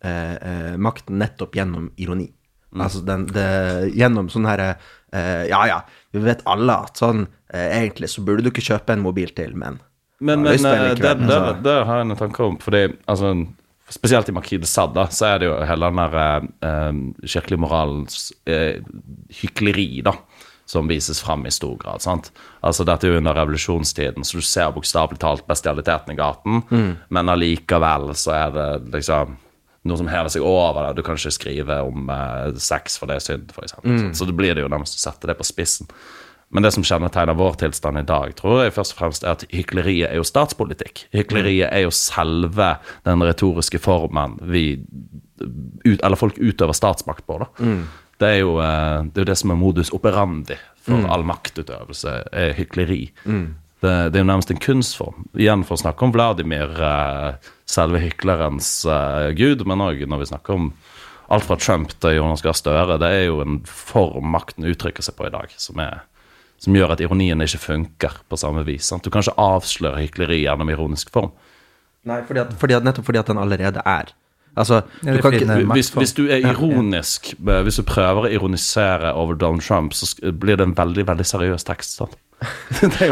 [0.02, 2.32] eh, eh, makten nettopp gjennom ironi.
[2.78, 4.76] Altså den, det, gjennom sånn herre
[5.12, 5.78] eh, Ja ja,
[6.12, 9.54] vi vet alle at sånn eh, Egentlig så burde du ikke kjøpe en mobil til,
[9.56, 9.78] men
[10.20, 11.62] Men, Ja, men det, det, altså.
[11.64, 13.32] det har jeg en tanke om, fordi altså,
[13.90, 18.82] Spesielt i Makid Sade så er det jo hele den der eh, kirkelig moralens eh,
[19.40, 20.12] hykleri, da.
[20.68, 22.02] Som vises fram i stor grad.
[22.04, 22.26] sant?
[22.60, 26.90] Altså Dette er jo under revolusjonstiden, så du ser bokstavelig talt bestialiteten i gaten, Mm.
[27.08, 29.38] men allikevel så er det liksom
[29.88, 30.96] noe som hever seg over det.
[30.98, 33.78] Du kan ikke skrive om eh, sex, for det er synd, f.eks.
[33.82, 34.12] Mm.
[34.12, 35.88] Så det blir det jo nærmest å sette det på spissen.
[36.48, 39.44] Men det som kjennetegner vår tilstand i dag, tror jeg først og fremst er at
[39.52, 41.04] hykleriet er jo statspolitikk.
[41.12, 42.70] Hykleriet er jo selve
[43.04, 44.80] den retoriske formen vi
[45.38, 47.50] ut, Eller folk utøver statsmakt på, da.
[48.18, 52.14] Det, er jo, eh, det er jo det som er modus operandi for all maktutøvelse,
[52.32, 53.04] er hykleri.
[53.80, 55.28] Det, det er jo nærmest en kunstform.
[55.38, 60.30] Igjen for å snakke om Vladimir, eh, selve hyklerens eh, gud, men òg når vi
[60.32, 60.72] snakker om
[61.28, 62.98] alt fra Trump til Jonas Gahr Støre.
[62.98, 66.00] Det er jo en form makten uttrykker seg på i dag, som, er,
[66.58, 68.88] som gjør at ironien ikke funker på samme vis.
[68.90, 69.04] Sant?
[69.06, 71.30] Du kan ikke avsløre hykleri gjennom ironisk form.
[72.08, 74.14] Nei, fordi at, fordi at, nettopp fordi at den allerede er.
[74.58, 77.82] Altså, Ja, du er kan ikke er Hvis, hvis du er ironisk, eh, hvis du
[77.86, 81.98] prøver å ironisere over Donald Trump, så blir det en veldig veldig seriøs tekst.
[82.00, 82.16] Sant?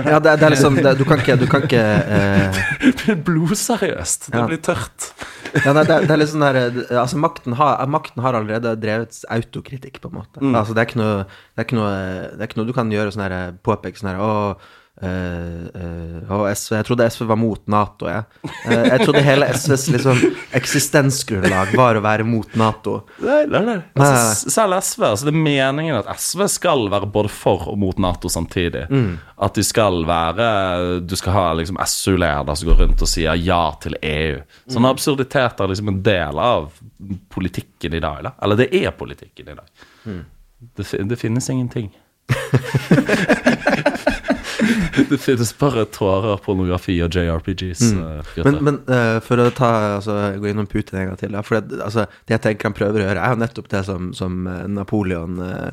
[0.06, 3.22] Ja, det, det er liksom det, Du kan ikke, du kan ikke eh, Det blir
[3.30, 4.30] blodseriøst.
[4.32, 4.46] Det Ja.
[4.46, 5.12] blir tørt.
[5.64, 8.74] Ja, nei, det, det er litt sånn der eh, Altså, makten har, makten har allerede
[8.82, 10.42] drevet autokritikk, på en måte.
[10.52, 11.12] Altså, det er noe
[11.56, 11.92] Det er noe,
[12.34, 13.36] det er ikke noe du kan gjøre sånn her
[13.66, 14.30] Påpeke sånn her Å,
[15.02, 18.24] eh, eh, å, SV Jeg trodde SV var mot Nato, jeg.
[18.64, 20.22] Eh, jeg trodde hele SVs liksom
[20.56, 22.98] eksistensgrunnlag var å være mot Nato.
[23.24, 23.76] Nei, nei, nei.
[23.94, 28.00] Altså, selv SV, altså Det er meningen at SV skal være både for og mot
[28.02, 28.86] Nato samtidig.
[29.36, 30.46] At de skal være
[31.04, 34.40] Du skal ha liksom SU-leder som går rundt og sier ja til EU.
[34.72, 36.70] Sånne absurditeter er liksom en del av
[37.32, 38.22] politikken i dag.
[38.22, 39.86] Eller, eller det er politikken i dag.
[40.76, 41.92] Det, det finnes ingenting.
[45.10, 47.82] det finnes bare tårer, pornografi og JRPGs.
[47.92, 48.00] Mm.
[48.34, 48.48] gutter.
[48.50, 51.80] Men, men uh, for å ta, altså, gå innom Putin en gang til For det,
[51.84, 54.64] altså, det jeg tenker han prøver å gjøre, er jo nettopp det som, som eh,
[54.70, 55.70] Napoleon uh,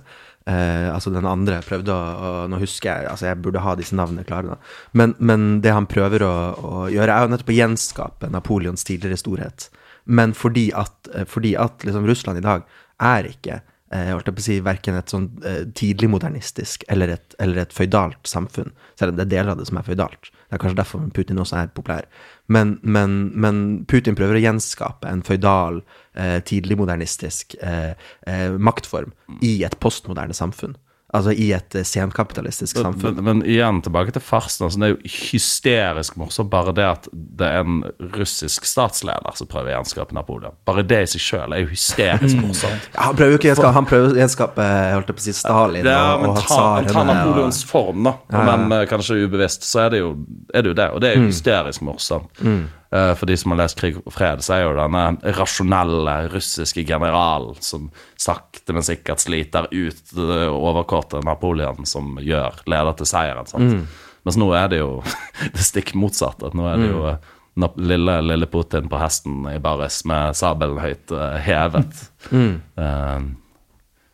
[0.50, 3.98] eh, Altså den andre prøvde å, å Nå husker jeg Altså, jeg burde ha disse
[3.98, 4.58] navnene klare.
[4.92, 9.20] Men, men det han prøver å, å gjøre, er jo nettopp å gjenskape Napoleons tidligere
[9.20, 9.70] storhet.
[10.04, 12.66] Men fordi at, eh, fordi at liksom, Russland i dag
[13.04, 17.16] er ikke eh, jeg holdt på å si, verken et sånn eh, tidlig modernistisk eller
[17.16, 18.72] et, eller et føydalt samfunn.
[19.00, 20.32] Selv om det er deler av det som er føydalt.
[20.32, 22.08] Det er kanskje derfor Putin også er populær.
[22.52, 25.82] Men, men, men Putin prøver å gjenskape en føydal,
[26.18, 27.94] eh, tidlig modernistisk eh,
[28.30, 29.14] eh, maktform
[29.46, 30.76] i et postmoderne samfunn.
[31.14, 33.20] Altså i et eh, senkapitalistisk samfunn.
[33.20, 34.66] Men, men igjen tilbake til farsen.
[34.66, 37.84] Altså, det er jo hysterisk morsomt bare det at det er en
[38.16, 40.58] russisk statsleder som prøver å gjenskape Napoleon.
[40.66, 42.90] Bare det i seg sjøl er jo hysterisk morsomt.
[42.96, 45.36] Ja, han prøver jo ikke gjenskape, han prøver å gjenskape jeg holdt på å si,
[45.38, 47.04] Stalin ja, og, og, men Ta, ta.
[47.08, 48.16] Napoleons form, da.
[48.34, 48.46] Ja, ja.
[48.50, 50.16] Men eh, kanskje ubevisst, så er det jo,
[50.54, 50.90] er det, jo det.
[50.96, 52.42] Og det er jo hysterisk morsomt.
[52.42, 52.64] Eh,
[52.94, 57.58] For de som har lest 'Krig og fred', så er jo denne rasjonelle russiske generalen
[57.58, 57.88] som
[58.20, 63.50] sakte, men sikkert sliter ut det overkåte Napoleon, som gjør leder til seieren.
[63.50, 63.88] sant?
[64.24, 65.02] Mens nå er det jo
[65.56, 66.54] det stikk motsatte.
[66.54, 67.32] Nå er det jo mm.
[67.78, 71.12] Lille, lille Putin på hesten i baris med sabelen høyt
[71.46, 72.10] hevet.
[72.32, 72.62] hevet.
[72.78, 73.34] Uh,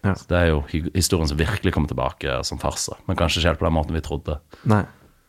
[0.04, 0.16] Ja.
[0.16, 0.64] så Det er jo
[0.96, 4.04] historien som virkelig kommer tilbake som farse, men kanskje ikke helt på den måten vi
[4.04, 4.40] trodde.
[4.64, 4.86] Nei.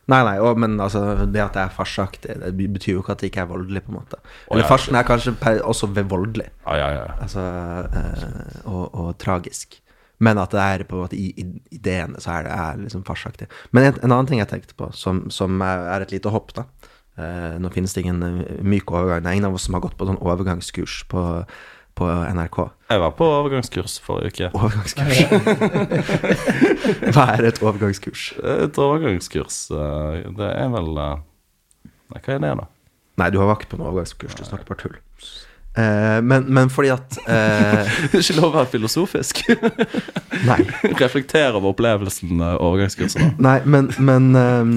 [0.09, 3.21] Nei, nei, og, men altså, det at det er farsaktig, det betyr jo ikke at
[3.21, 4.17] det ikke er voldelig, på en måte.
[4.49, 4.69] Eller ja.
[4.71, 7.05] farsen er kanskje også voldelig, Ja, ja, ja.
[7.21, 7.45] altså,
[7.93, 9.77] eh, og, og tragisk.
[10.21, 11.45] Men at det er på en måte i, i
[11.77, 13.47] ideene så er det er liksom farsaktig.
[13.71, 16.53] Men en, en annen ting jeg tenkte på, som, som er, er et lite hopp,
[16.57, 16.67] da.
[17.19, 19.23] Eh, nå finnes det ingen eh, myk overgang.
[19.23, 21.23] Det er ingen av oss som har gått på sånn overgangskurs på,
[21.97, 22.57] på NRK.
[22.91, 24.49] Jeg var på overgangskurs forrige uke.
[24.57, 25.21] Overgangskurs.
[27.15, 28.25] Hva er et overgangskurs?
[28.41, 31.17] Et overgangskurs, eh, det er vel eh,
[32.11, 32.67] Nei, hva er det, da?
[33.21, 34.97] Nei, du var ikke på noe overgangskurs, du snakker bare tull.
[35.77, 39.43] Eh, men, men fordi at eh, Det er ikke lov å være filosofisk.
[40.47, 40.57] Nei.
[40.99, 43.39] Reflektere over opplevelsen eh, overgangskurset.
[43.39, 44.73] Nei, men, men ehm,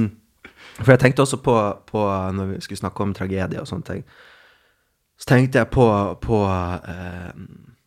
[0.76, 1.56] For jeg tenkte også på,
[1.90, 2.04] på
[2.38, 4.06] Når vi skulle snakke om tragedie og sånne ting,
[5.18, 5.86] så tenkte jeg på,
[6.22, 7.30] på eh,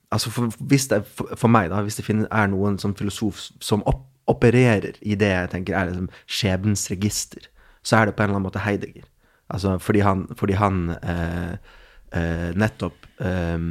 [0.08, 3.42] Altså, for, hvis det, for, for meg, da, hvis det finnes, er noen som filosof
[3.60, 7.50] som opp, opererer i det jeg tenker er liksom skjebnens register,
[7.84, 9.04] så er det på en eller annen måte Heidegger.
[9.52, 11.54] Altså fordi han, fordi han eh,
[12.16, 13.70] eh, nettopp ehm,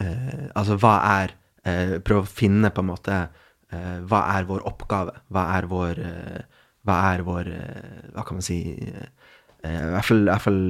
[0.00, 1.32] eh, Altså, hva er
[1.64, 3.16] eh, Prøve å finne på en måte
[3.72, 5.14] eh, Hva er vår oppgave?
[5.32, 6.42] Hva er vår eh,
[6.84, 9.08] Hva er vår eh, Hva kan man si eh,
[9.62, 10.62] I hvert fall, i hvert fall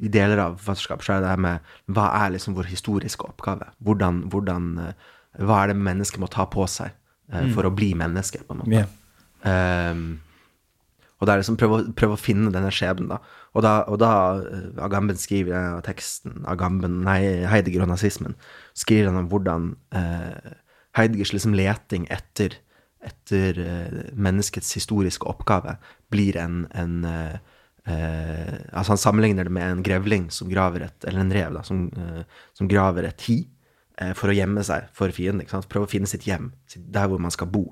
[0.00, 3.26] i deler av forfatterskap så er det det her med Hva er liksom vår historiske
[3.26, 3.68] oppgave?
[3.84, 5.08] Hvordan, hvordan eh,
[5.44, 6.94] Hva er det mennesket må ta på seg
[7.34, 8.72] uh, for å bli menneske, på en måte?
[8.78, 9.90] Yeah.
[9.92, 10.22] Um,
[11.18, 13.40] og det er liksom prøve, prøve å finne denne skjebnen, da.
[13.54, 14.10] Og da, og da
[14.42, 18.34] eh, Agamben skriver denne teksten, Agamben, nei, Heidegger og nazismen,
[18.76, 20.54] skriver han om hvordan uh,
[20.98, 22.58] Heideggers liksom leting etter,
[23.04, 25.76] etter uh, menneskets historiske oppgave
[26.12, 27.02] blir en, en
[27.86, 31.62] eh, Altså han sammenligner det med en grevling som graver et Eller en rev, da,
[31.66, 32.24] som, eh,
[32.56, 33.38] som graver et hi
[34.00, 35.44] eh, for å gjemme seg for fienden.
[35.44, 35.70] ikke sant?
[35.72, 37.68] Prøve å finne sitt hjem, der hvor man skal bo.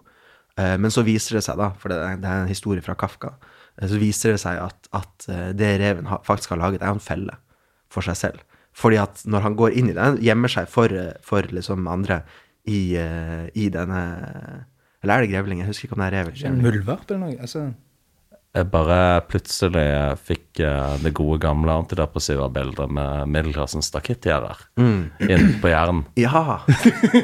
[0.60, 2.96] Eh, men så viser det seg, da, for det er, det er en historie fra
[2.98, 3.34] Kafka,
[3.78, 7.02] eh, så viser det seg at, at eh, det reven faktisk har laget, er en
[7.02, 7.38] felle
[7.92, 8.42] for seg selv.
[8.76, 10.92] Fordi at når han går inn i det, gjemmer seg for,
[11.24, 12.22] for liksom andre
[12.64, 12.94] i,
[13.58, 14.02] i denne
[15.02, 15.58] Eller er det grevling?
[15.60, 17.34] Jeg husker ikke om det er rev muldvarp eller noe?
[17.42, 17.66] Altså,
[18.52, 18.96] Jeg bare
[19.30, 19.86] plutselig
[20.26, 26.02] fikk eh, det gode gamle antidepressiva bildet med middelklassens stakittgjerder inn på hjernen.
[26.20, 26.58] Ja!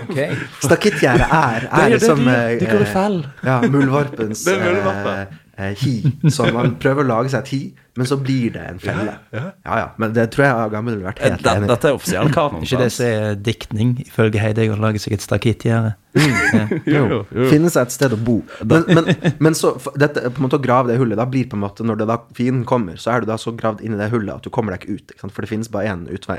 [0.07, 0.39] Okay.
[0.65, 3.19] Stakittgjerde er, er liksom De, det går i fell.
[3.45, 5.95] Ja, muldvarpens uh, eh, eh, hi.
[6.33, 7.63] Så man prøver å lage seg et hi,
[7.99, 9.17] men så blir det en felle.
[9.35, 9.87] Ja, ja.
[9.99, 11.71] Men det tror jeg Agamben ville vært helt enig i.
[11.73, 12.63] Dette er offisiell kanon.
[12.67, 15.97] Ikke det som er diktning, ifølge Heidegger, å lage seg et stakittgjerde?
[16.89, 17.25] Jo.
[17.51, 18.37] Finne seg et sted å bo.
[18.63, 19.11] Men, men,
[19.43, 21.87] men så dette, på en måte å grave det hullet, da blir på en måte
[21.87, 24.39] Når det da fienden kommer, så er du da så gravd inn i det hullet
[24.39, 25.15] at du kommer deg ikke ut.
[25.17, 25.35] Ikke sant?
[25.35, 26.39] For det finnes bare én utvei.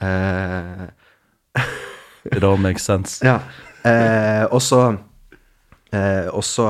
[0.00, 0.88] Uh,
[2.32, 3.20] It all makes sense.
[3.28, 3.42] ja.
[3.84, 6.64] Uh, og så uh, Og så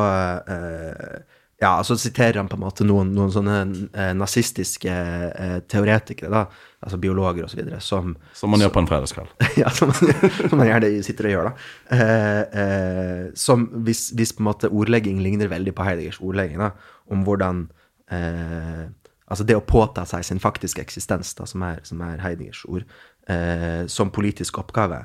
[0.50, 1.22] eh,
[1.64, 3.58] Ja, så siterer han på en måte noen, noen sånne
[3.96, 6.42] eh, nazistiske eh, teoretikere, da,
[6.84, 9.30] altså biologer osv., som Som man gjør på en fredagskveld.
[9.62, 11.70] ja, som, som man gjerne sitter og gjør, da.
[11.96, 16.74] Eh, eh, som hvis, hvis på en måte ordlegging ligner veldig på Heideggers ordlegging, da,
[17.12, 17.66] om hvordan
[18.12, 18.84] eh,
[19.24, 22.84] Altså det å påta seg sin faktiske eksistens, da, som er, som er Heideggers ord,
[23.32, 24.98] eh, som politisk oppgave,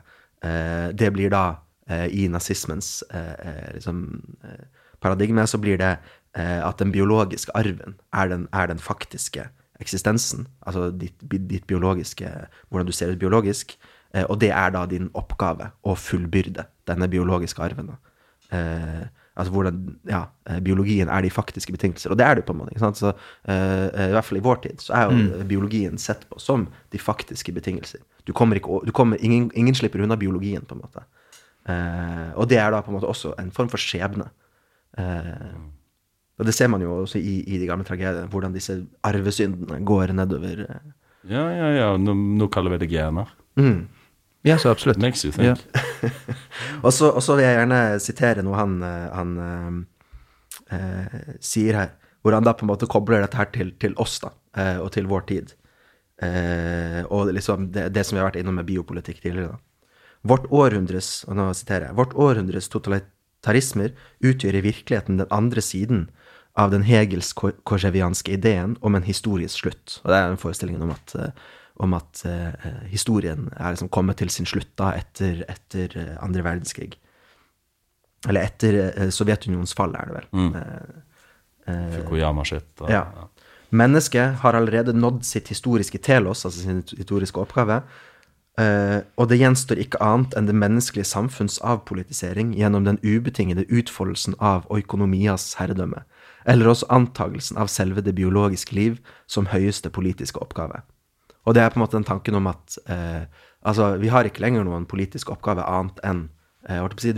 [0.43, 1.45] eh, det blir da
[1.89, 2.99] i nazismens
[3.73, 4.03] liksom,
[5.01, 5.95] paradigme, så blir det
[6.37, 9.47] at den biologiske arven er den, er den faktiske
[9.79, 12.27] eksistensen, altså ditt, ditt biologiske,
[12.69, 13.77] hvordan du ser ut biologisk,
[14.13, 17.93] eh, og det er da din oppgave å fullbyrde denne biologiske arven.
[18.51, 19.05] Eh,
[19.39, 22.59] altså hvordan, ja, eh, biologien er de faktiske betingelser, og det er det på en
[22.59, 22.75] måte.
[22.75, 22.99] ikke sant?
[22.99, 23.13] Så,
[23.47, 26.67] eh, eh, I hvert fall i vår tid så er jo biologien sett på som
[26.91, 28.03] de faktiske betingelser.
[28.25, 31.07] Du kommer ikke, du kommer, ingen, ingen slipper unna biologien, på en måte.
[31.69, 34.27] Eh, og det er da på en måte også en form for skjebne.
[34.97, 35.78] Eh,
[36.39, 40.13] og det ser man jo også i, i de gamle tragediene, hvordan disse arvesyndene går
[40.15, 40.65] nedover.
[40.69, 40.91] eh.
[41.29, 41.87] Ja, ja, ja.
[41.99, 43.27] Nå, nå kaller vi det gener.
[43.59, 43.87] Mm.
[44.47, 45.01] Ja, så absolutt.
[45.03, 45.59] Makes you think.
[46.95, 51.89] Så og så vil jeg gjerne sitere noe han, eh, han eh, eh, sier her,
[52.23, 54.93] hvor han da på en måte kobler dette her til, til oss, da, eh, og
[54.95, 55.51] til vår tid.
[56.23, 59.89] Eh, og liksom det, det som vi har vært innom med biopolitikk tidligere, da.
[60.27, 66.07] Vårt århundres, og nå siterer jeg, vårt århundres totalitarismer utgjør i virkeligheten den andre siden
[66.59, 69.99] av den hegelsk-korsevianske ideen om en historisk slutt.
[70.03, 71.45] Og det er en forestillingen om at, eh,
[71.79, 76.97] om at uh, historien er liksom kommet til sin slutt da etter, etter andre verdenskrig.
[78.27, 80.27] Eller etter uh, Sovjetunionens fall, er det vel.
[81.69, 82.73] Eh, Fukuyama sitt.
[82.81, 83.05] og- ja.
[83.69, 87.83] Mennesket har allerede nådd sitt historiske telos, altså sin historiske oppgave,
[88.59, 94.35] Uh, og det gjenstår ikke annet enn det menneskelige samfunns avpolitisering gjennom den ubetingede utfoldelsen
[94.43, 96.01] av oikonomias herredømme,
[96.45, 100.81] eller også antagelsen av selve det biologiske liv som høyeste politiske oppgave.
[101.47, 103.25] Og det er på en måte den tanken om at eh,
[103.65, 106.27] altså, vi har ikke lenger noen politisk oppgave annet enn
[106.69, 107.13] eh, si,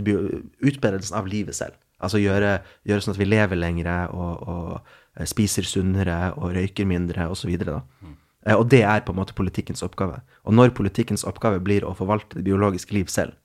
[0.62, 1.76] utbredelsen av livet selv.
[2.02, 2.56] Altså gjøre,
[2.88, 4.72] gjøre sånn at vi lever lengre og, og
[5.18, 7.52] eh, spiser sunnere og røyker mindre osv.
[7.52, 10.22] Eh, Og det er på en måte politikkens oppgave.
[10.44, 13.36] Og når politikkens oppgave blir å forvalte det biologiske liv selv,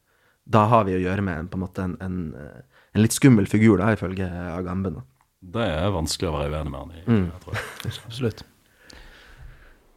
[0.48, 3.92] da har vi å gjøre med en, en, en, eh, en litt skummel figur, da,
[3.94, 5.02] ifølge Agamben.
[5.02, 5.06] da.
[5.42, 7.02] Det er vanskelig å være uenig med han i.
[7.08, 7.26] Mm.
[7.32, 7.98] jeg tror jeg.
[8.10, 8.44] Absolutt.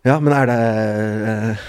[0.05, 0.57] Ja, men er det
[1.31, 1.63] eh,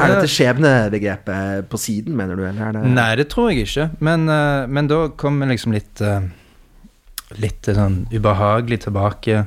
[0.00, 3.86] Er dette skjebnebegrepet på siden, mener du, eller er det Nei, det tror jeg ikke.
[4.04, 6.28] Men, eh, men da kommer liksom litt eh,
[7.40, 9.44] Litt sånn ubehagelig tilbake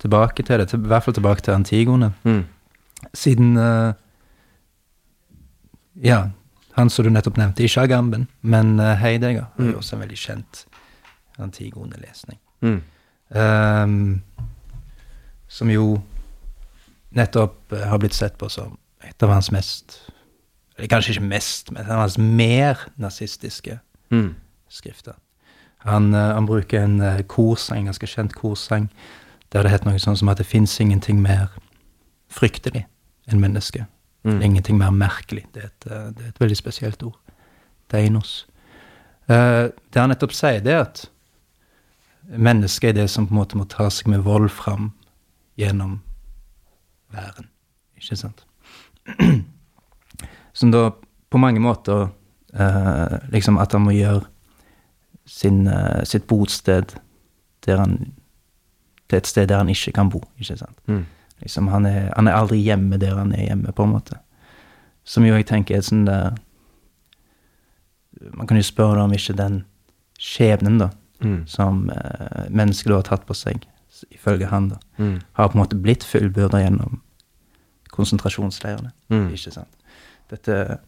[0.00, 0.68] Tilbake til det.
[0.70, 2.12] Til, I hvert fall tilbake til Antigone.
[2.24, 2.44] Mm.
[3.16, 3.50] Siden
[6.00, 6.20] Ja,
[6.78, 9.72] han som du nettopp nevnte, ikke Agamben, men Heidegger Mm.
[9.74, 10.62] jo også en veldig kjent
[11.36, 12.38] Antigone-lesning.
[12.62, 12.82] Mm.
[13.30, 14.22] Um,
[15.48, 16.00] som jo
[17.14, 19.98] nettopp eh, har blitt sett på som et av hans mest
[20.76, 23.78] Eller kanskje ikke mest, men hans mer nazistiske
[24.10, 24.34] Mm.
[24.68, 25.12] skrifter.
[25.78, 28.88] Han, eh, han bruker en eh, korsang, ganske kjent korsang,
[29.52, 31.48] der det het noe sånn som at det fins ingenting mer
[32.28, 32.86] fryktelig
[33.28, 33.86] enn menneske.
[34.24, 34.32] Mm.
[34.32, 35.44] Det er ingenting mer merkelig.
[35.54, 35.84] Det er et,
[36.16, 37.16] det er et veldig spesielt ord.
[37.92, 38.46] Deinos.
[39.30, 41.04] Uh, det han nettopp sier, det er at
[42.36, 44.92] mennesket er det som på en måte må ta seg med vold fram
[45.58, 46.00] gjennom
[47.14, 47.50] væren.
[47.98, 48.44] Ikke sant?
[50.52, 50.90] Som da
[51.30, 52.08] på mange måter
[52.54, 54.24] eh, liksom at han må gjøre
[55.26, 56.96] sin, eh, sitt bosted
[57.68, 58.12] han
[59.10, 60.22] til et sted der han ikke kan bo.
[60.38, 60.78] ikke sant?
[60.86, 61.04] Mm.
[61.40, 64.18] Liksom, han, er, han er aldri hjemme der han er hjemme, på en måte.
[65.04, 66.38] Som jo jeg tenker er sånn der
[68.36, 69.62] Man kan jo spørre om ikke den
[70.20, 71.42] skjebnen, da, Mm.
[71.46, 73.66] som eh, mennesket har tatt på seg,
[74.10, 75.18] ifølge han, da, Mm.
[75.36, 77.00] har på en måte blitt fullbyrda gjennom
[77.90, 78.92] konsentrasjonsleirene.
[79.10, 79.26] Mm.
[79.34, 79.74] Ikke sant?
[80.30, 80.78] Dette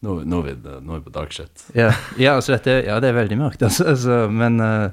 [0.00, 1.66] Nå, nå, er vi, nå er vi på dagshit.
[1.76, 4.88] Ja, ja, altså dette, ja det er veldig mørkt, altså, altså men uh,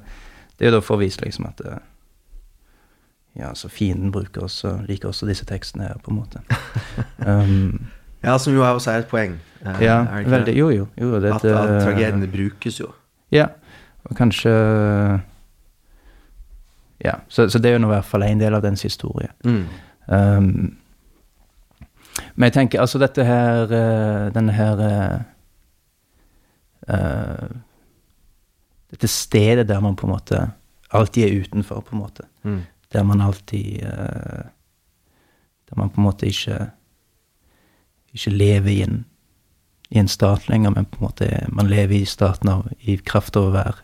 [0.60, 1.78] det er jo da for å vise liksom at uh,
[3.38, 6.42] Ja, så fienden bruker også, liker også disse tekstene her, på en måte.
[7.28, 7.88] Um,
[8.24, 9.38] Ja, som jo er også er et poeng.
[9.64, 11.20] Uh, ja, er det veldig jo, Jo, jo.
[11.22, 12.92] det, At, at tragediene brukes jo.
[13.32, 13.48] Ja,
[14.08, 14.54] og kanskje
[17.04, 19.30] Ja, så, så det er jo nå i hvert fall en del av dens historie.
[19.46, 19.66] Mm.
[20.08, 20.78] Um,
[22.36, 24.82] men jeg tenker altså dette her eh, Denne her
[26.88, 27.50] eh,
[28.92, 30.46] Dette stedet der man på en måte
[30.96, 32.24] alltid er utenfor, på en måte.
[32.44, 32.62] Mm.
[32.94, 34.48] Der man alltid uh,
[35.68, 36.70] Der man på en måte ikke
[38.14, 39.06] Ikke lever i en,
[39.90, 43.36] i en stat lenger, men på en måte man lever i staten av, i kraft
[43.36, 43.84] av å være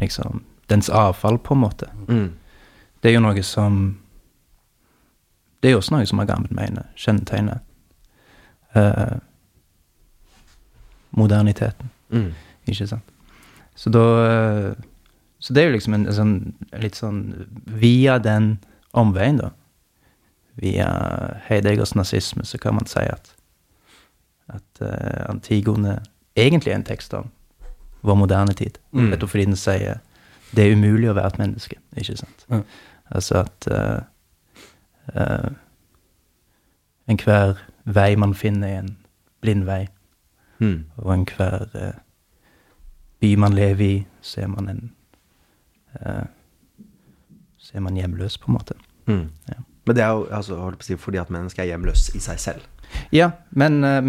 [0.00, 1.86] liksom dens avfall, på en måte.
[2.08, 2.32] Mm.
[3.02, 3.98] Det er jo noe som
[5.62, 7.58] Det er jo også noe som Agamben mener kjennetegner
[8.76, 9.18] uh,
[11.10, 12.32] moderniteten, Mm.
[12.66, 13.02] ikke sant?
[13.74, 14.74] Så da eh,
[15.38, 16.34] Så det er jo liksom en, en sånn
[16.80, 18.58] litt sånn Via den
[18.96, 19.50] omveien, da,
[20.56, 20.86] via
[21.48, 23.32] Heideggers nazisme, så kan man si at
[24.48, 25.98] at uh, Antigone
[26.36, 27.26] egentlig er en tekst om
[28.06, 28.78] vår moderne tid.
[28.92, 29.10] Mm.
[29.12, 29.98] Nettopp fordi den sier
[30.56, 32.44] det er umulig å være et menneske, ikke sant?
[32.50, 32.60] Ja.
[33.10, 34.00] Altså at uh,
[35.14, 35.50] uh,
[37.10, 38.96] enhver vei man finner, er en
[39.42, 39.86] blind vei,
[40.58, 40.86] Mm.
[40.96, 41.92] og enhver uh,
[43.20, 44.78] by man lever i, så er man en
[46.00, 46.24] uh,
[47.58, 48.74] Så er man hjemløs, på en måte.
[49.06, 49.28] Mm.
[49.48, 49.58] Ja.
[49.86, 52.60] Men det er jo altså, si, fordi at mennesket er hjemløs i seg selv.
[53.12, 54.00] Ja, men, eh,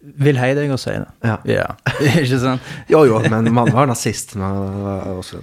[0.00, 1.08] Vil Heidegger si det?
[1.28, 1.34] Ja.
[1.44, 1.64] Ja,
[2.22, 2.68] ikke sant?
[2.88, 4.32] Jo, jo, men mannen var nazist.
[4.40, 4.56] Men
[5.18, 5.36] også,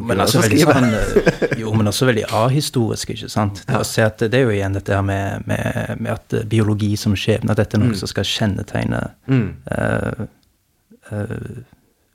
[0.00, 3.60] Men altså veldig sånn eh, Jo, men også veldig ahistorisk, ikke sant?
[3.68, 6.94] Det, se at det er jo igjen dette her med, med, med at eh, biologi
[6.96, 9.48] som skjebne, at dette er noe som skal kjennetegne Mm.
[9.68, 10.26] uh,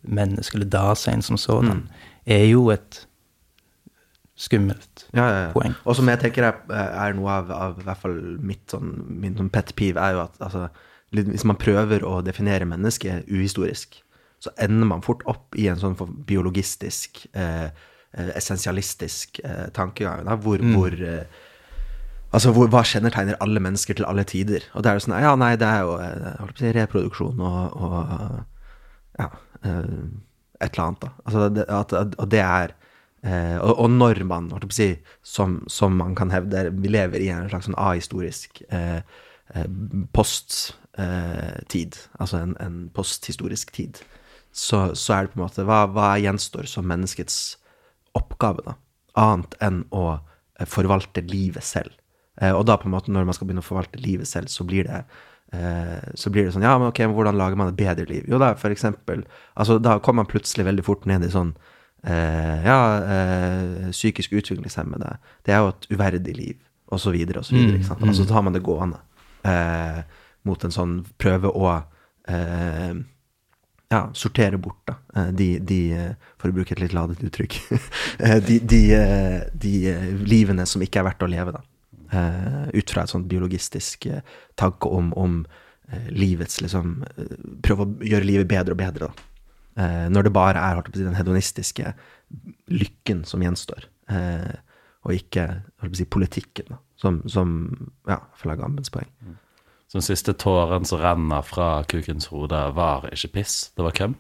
[0.04, 1.86] mennesket, eller Dasein som sådan,
[2.26, 3.04] er jo et
[4.36, 5.52] skummelt Ja, ja, ja.
[5.54, 5.76] poeng.
[5.86, 8.90] Og som jeg tenker er, er noe av, av i hvert fall mitt sånn,
[9.22, 10.66] min sånn pet peeve, er jo at altså,
[11.14, 14.00] hvis man prøver å definere mennesket uhistorisk,
[14.44, 15.96] så ender man fort opp i en sånn
[16.28, 21.42] biologistisk eh, eh, essensialistisk eh, tankegang, da, hvor, hvor eh,
[22.34, 24.64] Altså, hvor, hva kjennetegner alle mennesker til alle tider?
[24.74, 26.72] Og det er jo sånn Ja, nei, det er jo eh, holdt på å si,
[26.74, 29.28] reproduksjon og, og ja,
[29.70, 29.92] eh,
[30.58, 31.12] et eller annet, da.
[31.28, 32.74] Altså, det, at, og det er
[33.24, 34.90] og, og når man, holdt på å si,
[35.24, 39.06] som, som man kan hevde Vi lever i en slags sånn ahistorisk eh,
[40.98, 44.02] eh, tid, altså en, en posthistorisk tid,
[44.54, 47.58] så, så er det på en måte Hva, hva gjenstår som menneskets
[48.18, 48.78] oppgave, da?
[49.18, 51.94] Annet enn å eh, forvalte livet selv.
[52.42, 54.66] Eh, og da på en måte når man skal begynne å forvalte livet selv, så
[54.70, 55.04] blir det
[55.54, 58.26] eh, så blir det sånn Ja, men ok, hvordan lager man et bedre liv?
[58.30, 61.54] Jo da, for eksempel Altså, da kommer man plutselig veldig fort ned i sånn
[62.06, 62.80] eh, Ja,
[63.18, 66.58] eh, psykisk utviklingshemmede, det er jo et uverdig liv,
[66.90, 68.06] og så videre, og så videre, ikke sant.
[68.06, 69.02] Altså, så tar man det gående
[69.50, 70.02] eh,
[70.48, 72.94] mot en sånn Prøve å eh,
[73.94, 77.60] ja, sortere bort da, eh, de, de eh, For å bruke et litt ladet uttrykk
[78.26, 78.82] eh, De, de,
[79.54, 79.74] de
[80.24, 81.64] livene som ikke er verdt å leve, da.
[82.14, 84.06] Ut fra et sånt biologistisk
[84.60, 85.40] tanke om, om
[86.14, 87.00] livets liksom
[87.66, 89.30] Prøve å gjøre livet bedre og bedre, da.
[90.14, 91.96] Når det bare er å si, den hedonistiske
[92.70, 93.88] lykken som gjenstår,
[95.02, 95.48] og ikke
[95.82, 97.56] å si, politikken, da, som, som
[98.06, 99.10] ja, følger Gambens poeng.
[99.94, 104.16] Så den siste tåren som renner fra kukens hode, var ikke piss, det var køm?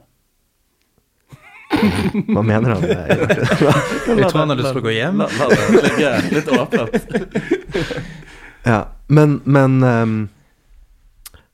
[2.27, 2.83] Hva mener han?
[4.19, 5.23] Jeg tror han har lyst til å gå hjem.
[5.23, 6.93] La, la det ligge litt åpent.
[8.69, 8.77] Ja,
[9.11, 10.13] men, men um,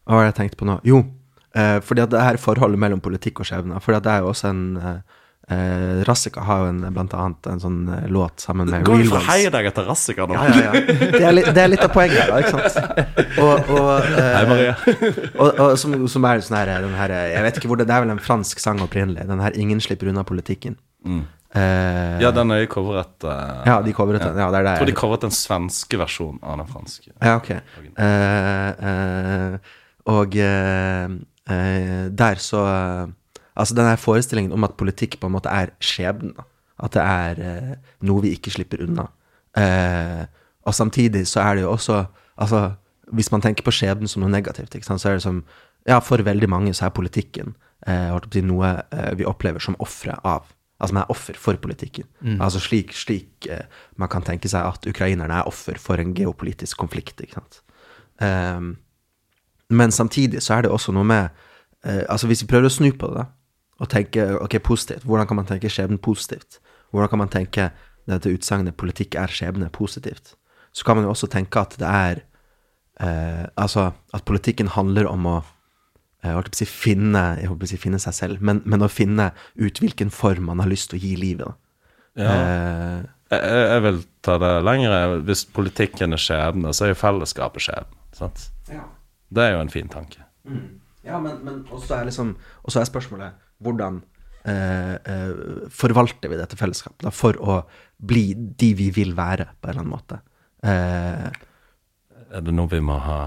[0.04, 0.76] Hva var det jeg tenkte på nå?
[0.86, 1.00] Jo,
[1.56, 3.80] uh, fordi at det her forholdet mellom politikk og skjebne.
[3.80, 5.19] At det er jo også en eh,
[5.50, 9.04] eh, Rassika har jo en, blant annet en sånn eh, låt sammen med Gå går
[9.04, 9.30] jo for Ones.
[9.32, 10.38] hei deg etter Rassika nå.
[10.38, 10.84] Ja, ja, ja.
[11.00, 13.02] Det er, litt, det er litt av poenget da, ikke sant?
[13.40, 14.76] Og, og, eh, Hei, Maria.
[15.42, 17.96] og, og som, som er sånn her, den her Jeg vet ikke hvor det Det
[17.98, 19.26] er vel en fransk sang opprinnelig.
[19.30, 20.78] Den her 'Ingen slipper unna politikken'.
[21.06, 21.26] Mm.
[21.56, 24.38] Eh, Ja, den er jo coveret eh, ja, de coveret den.
[24.38, 24.74] Ja, det er det.
[24.76, 27.10] Jeg tror de coveret den svenske versjonen av den franske.
[27.18, 27.50] Ja, ok.
[27.98, 29.58] Eh, eh,
[30.10, 30.36] og
[32.20, 32.62] der så
[33.56, 36.36] Altså den her forestillingen om at politikk på en måte er skjebnen.
[36.80, 37.72] At det er eh,
[38.08, 39.10] noe vi ikke slipper unna.
[39.58, 40.26] Eh,
[40.68, 42.06] og samtidig så er det jo også
[42.40, 42.72] Altså,
[43.12, 45.44] hvis man tenker på skjebnen som noe negativt, sant, så er det som
[45.88, 47.56] Ja, for veldig mange så er politikken
[47.88, 50.48] eh, noe eh, vi opplever som ofre av.
[50.80, 52.06] Altså man er offer for politikken.
[52.42, 53.66] Altså slik, slik eh,
[53.98, 57.62] man kan tenke seg at ukrainerne er offer for en geopolitisk konflikt, ikke sant.
[58.22, 58.78] Ehm,
[59.70, 61.30] men samtidig så er det også noe med
[61.84, 63.26] eh, Altså hvis vi prøver å snu på det, da,
[63.80, 66.60] og tenke ok, positivt, hvordan kan man tenke skjebnen positivt?
[66.92, 67.70] Hvordan kan man tenke
[68.10, 70.36] dette utsagnet 'politikk er skjebne' positivt?
[70.74, 72.22] Så kan man jo også tenke at det er
[73.00, 75.44] eh, Altså at politikken handler om å
[76.24, 78.62] jeg holdt på å si finne, jeg holdt på å si finne seg selv, men,
[78.66, 81.54] men å finne ut hvilken form man har lyst til å gi livet.
[82.20, 82.34] Ja.
[82.34, 85.22] Eh, Jeg, jeg vil ta det lengre.
[85.22, 87.96] Hvis politikken er skjebne, så er jo fellesskapet skjebne.
[88.18, 88.50] sant?
[89.30, 90.26] Det er jo en fin tanke.
[91.06, 93.32] Ja, men, men også er liksom Og så er spørsmålet
[93.64, 94.02] hvordan
[94.46, 97.60] eh, eh, forvalter vi dette fellesskapet da, for å
[98.00, 100.20] bli de vi vil være, på en eller annen måte.
[100.64, 101.30] Eh,
[102.30, 103.20] Er det nå vi må ha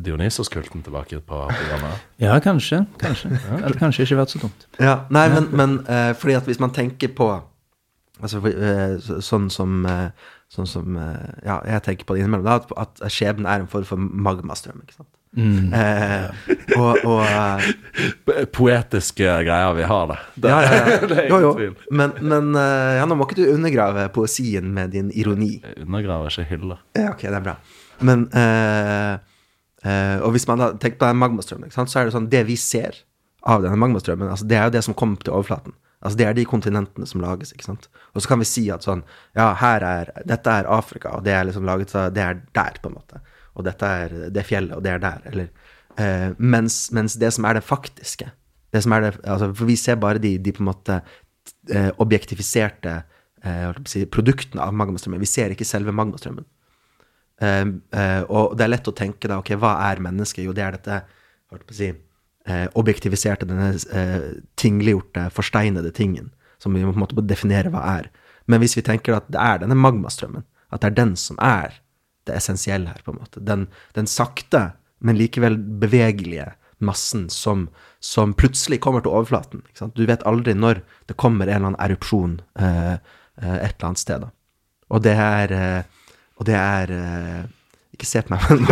[0.00, 2.00] Dionysos-kulten tilbake på programmet?
[2.24, 2.82] Ja, kanskje.
[3.02, 3.30] Kanskje.
[3.36, 4.66] Det hadde kanskje ikke vært så dumt.
[4.80, 7.30] ja, nei, men, men eh, fordi at hvis man tenker på
[8.20, 10.10] Altså eh, sånn som eh,
[10.52, 10.96] Sånn som
[11.46, 14.80] Ja, jeg tenker på det innimellom, da, at, at skjebnen er en form for magmastrøm,
[14.82, 15.12] ikke sant.
[15.36, 16.24] Eh,
[16.74, 17.68] og, og eh,
[18.50, 20.16] Poetiske greier vi har, det.
[20.42, 20.96] det Ja, ja, ja.
[21.10, 21.52] det er Jo, ingen jo.
[21.58, 21.74] tvil.
[22.00, 25.52] Men, men eh, ja, nå må ikke du undergrave poesien med din ironi.
[25.62, 26.80] Jeg undergraver ikke hylla.
[26.98, 27.54] Ja, ok, det er bra.
[28.06, 29.12] Men eh,
[29.84, 32.30] eh, Og hvis man da tenker på den magmastrømmen, ikke sant, så er det sånn
[32.32, 32.98] Det vi ser
[33.46, 35.72] av denne magmastrømmen, altså det er jo det som kommer til overflaten.
[36.00, 37.52] Altså Det er de kontinentene som lages.
[37.54, 37.86] ikke sant?
[38.16, 39.02] Og så kan vi si at sånn
[39.36, 42.80] Ja, her er Dette er Afrika, og det er liksom laget av Det er der,
[42.82, 43.20] på en måte.
[43.54, 45.24] Og dette er det fjellet, og det er der.
[45.30, 45.48] Eller
[45.96, 48.30] eh, mens, mens det som er det faktiske
[48.70, 51.00] det som er det, altså, For vi ser bare de, de på en måte
[51.70, 53.02] eh, objektifiserte
[53.44, 55.22] eh, si, produktene av magmastrømmen.
[55.22, 56.46] Vi ser ikke selve magmastrømmen.
[57.42, 57.64] Eh,
[57.98, 60.44] eh, og det er lett å tenke da, ok, hva er mennesket?
[60.46, 61.02] Jo, det er dette
[61.74, 61.92] si,
[62.78, 63.74] objektiviserte, denne
[64.58, 66.30] tingliggjorte, forsteinede tingen,
[66.62, 68.08] som vi må på en måte definere hva er.
[68.50, 71.76] Men hvis vi tenker at det er denne magmastrømmen, at det er den som er
[72.28, 76.50] det essensielle her, på en måte, den, den sakte, men likevel bevegelige
[76.80, 77.68] massen som,
[78.00, 79.62] som plutselig kommer til overflaten.
[79.96, 84.02] Du vet aldri når det kommer en eller annen erupsjon eh, eh, et eller annet
[84.02, 84.24] sted.
[84.24, 84.30] Da.
[84.90, 85.80] Og det er eh,
[86.40, 87.42] Og det er eh,
[87.94, 88.62] Ikke se på meg, men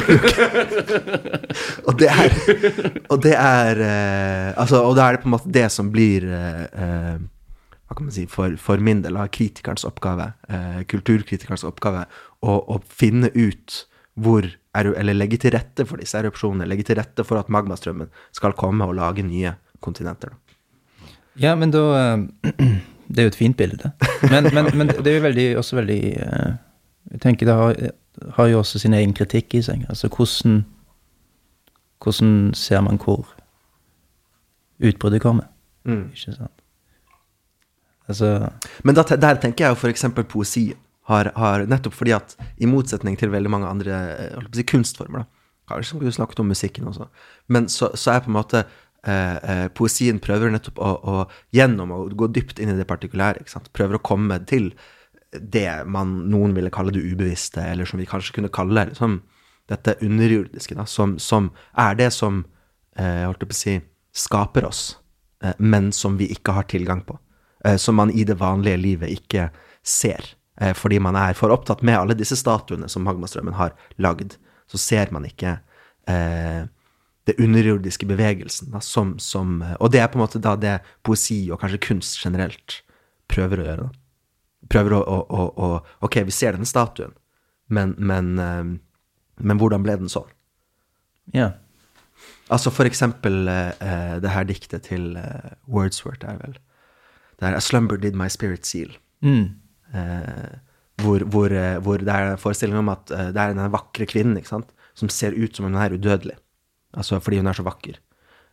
[1.87, 2.35] Og det er
[3.13, 3.83] Og det er
[4.57, 7.19] Altså, og da er det på en måte det som blir eh,
[7.99, 12.05] kan man si, for, for min del av kritikerens oppgave, eh, kulturkritikerens oppgave,
[12.41, 13.85] å, å finne ut
[14.19, 14.47] hvor
[14.79, 16.67] Eller legge til rette for disse erupsjonene.
[16.67, 20.31] Legge til rette for at magmastrømmen skal komme og lage nye kontinenter.
[20.31, 21.15] Da.
[21.39, 22.55] Ja, men da eh,
[23.09, 23.91] Det er jo et fint bilde.
[24.29, 26.51] Men, men, men det er jo veldig, også veldig eh,
[27.15, 27.79] Jeg tenker det har,
[28.37, 29.87] har jo også sin egen kritikk i seg.
[29.89, 30.65] Altså hvordan
[31.99, 33.27] Hvordan ser man hvor
[34.79, 35.49] utbruddet kommer?
[35.89, 36.63] Ikke sant?
[38.09, 38.51] Altså
[38.87, 40.05] Men da, der tenker jeg jo f.eks.
[40.31, 40.67] poesi
[41.09, 45.55] har, har Nettopp fordi at i motsetning til veldig mange andre eh, si, kunstformer, da,
[45.69, 47.09] kanskje vi snakket om musikken også,
[47.53, 51.25] men så, så er på en måte eh, eh, poesien prøver nettopp å, å
[51.57, 54.73] gjennom å gå dypt inn i det partikulære, prøver å komme til
[55.33, 59.21] det man, noen ville kalle det ubevisste, eller som vi kanskje kunne kalle liksom,
[59.69, 62.43] dette underjordiske, da, som, som er det som
[62.97, 63.79] eh, holdt på å si,
[64.17, 64.83] skaper oss,
[65.45, 67.19] eh, men som vi ikke har tilgang på.
[67.65, 69.49] Eh, som man i det vanlige livet ikke
[69.83, 70.25] ser.
[70.61, 74.37] Eh, fordi man er for opptatt med alle disse statuene som Magmastrømmen har lagd.
[74.71, 75.59] Så ser man ikke
[76.11, 76.67] eh,
[77.29, 78.73] det underjordiske bevegelsen.
[78.75, 81.83] Da, som, som, eh, og det er på en måte da det poesi, og kanskje
[81.91, 82.83] kunst generelt,
[83.29, 83.87] prøver å gjøre.
[83.87, 84.05] Da.
[84.75, 85.71] Prøver å, å, å,
[86.05, 87.15] Ok, vi ser denne statuen,
[87.69, 88.33] men, men,
[89.37, 90.29] men hvordan ble den sånn?
[91.35, 91.53] Ja.
[92.49, 96.57] Altså for eksempel eh, det her diktet til eh, Wordsworth er vel
[97.39, 98.91] Det er A slumber did my spirit seal.
[99.23, 99.55] Mm.
[99.95, 100.57] Eh,
[101.03, 104.07] hvor, hvor, eh, hvor det er en forestilling om at eh, det er den vakre
[104.11, 104.75] kvinnen ikke sant?
[104.99, 106.35] som ser ut som om hun er udødelig.
[106.97, 108.01] Altså fordi hun er så vakker.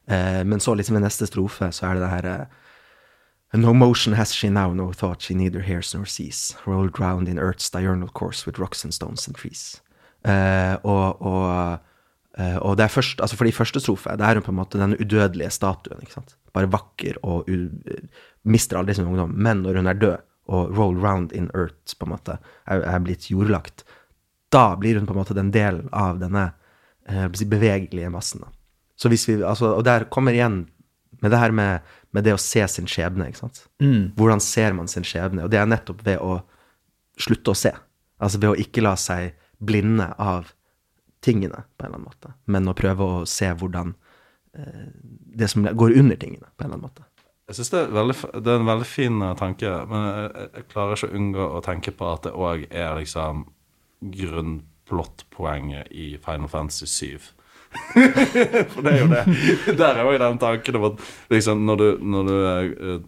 [0.07, 2.45] Eh, men så liksom i neste strofe så er det det her eh,
[3.55, 6.57] No motion has she now, no thought she neither hears nor sees.
[6.67, 9.81] Rolled round in earth's diurnal course with rocks and stones and trees.
[10.25, 11.77] Eh, og, og,
[12.37, 14.79] og det er først, altså for de første strofe, det er hun på en måte
[14.79, 16.01] den udødelige statuen.
[16.01, 16.35] ikke sant?
[16.55, 17.67] Bare vakker og u,
[18.47, 19.35] mister aldri sin ungdom.
[19.35, 22.35] Men når hun er død, og roll round in earth på en måte
[22.69, 23.81] er, er blitt jordlagt,
[24.53, 26.51] da blir hun på en måte den delen av denne
[27.09, 28.43] eh, bevegelige massen.
[28.45, 28.51] Da.
[28.95, 30.67] Så hvis vi, altså, og der kommer igjen
[31.23, 33.29] med det her med, med det å se sin skjebne.
[33.29, 33.63] ikke sant?
[34.15, 35.45] Hvordan ser man sin skjebne?
[35.45, 36.39] Og det er nettopp ved å
[37.19, 37.71] slutte å se.
[38.21, 40.51] Altså ved å ikke la seg blinde av
[41.25, 43.95] tingene, på en eller annen måte, men å prøve å se hvordan
[45.35, 47.03] det som går under tingene, på en eller annen måte.
[47.47, 50.67] Jeg synes det, er veldig, det er en veldig fin eh, tanke, men jeg, jeg-
[50.71, 53.43] klarer ikke å unngå å tenke på at det òg er liksom
[54.15, 57.19] grunnplottpoenget i Final Fantasy 7.
[58.71, 59.23] For det er jo det.
[59.81, 61.01] Der er jo den tanken om at
[61.33, 62.99] liksom når du, når du, eh,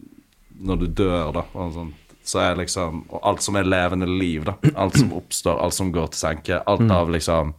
[0.67, 1.93] når du dør, da, og sånn,
[2.27, 4.57] så er liksom Og alt som er levende liv, da.
[4.75, 6.57] Alt som oppstår, alt som går til senke.
[6.67, 7.53] Alt av liksom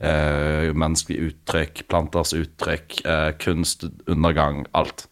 [0.00, 5.06] eh, menneskelig uttrykk, planters uttrykk, eh, kunst, undergang, alt.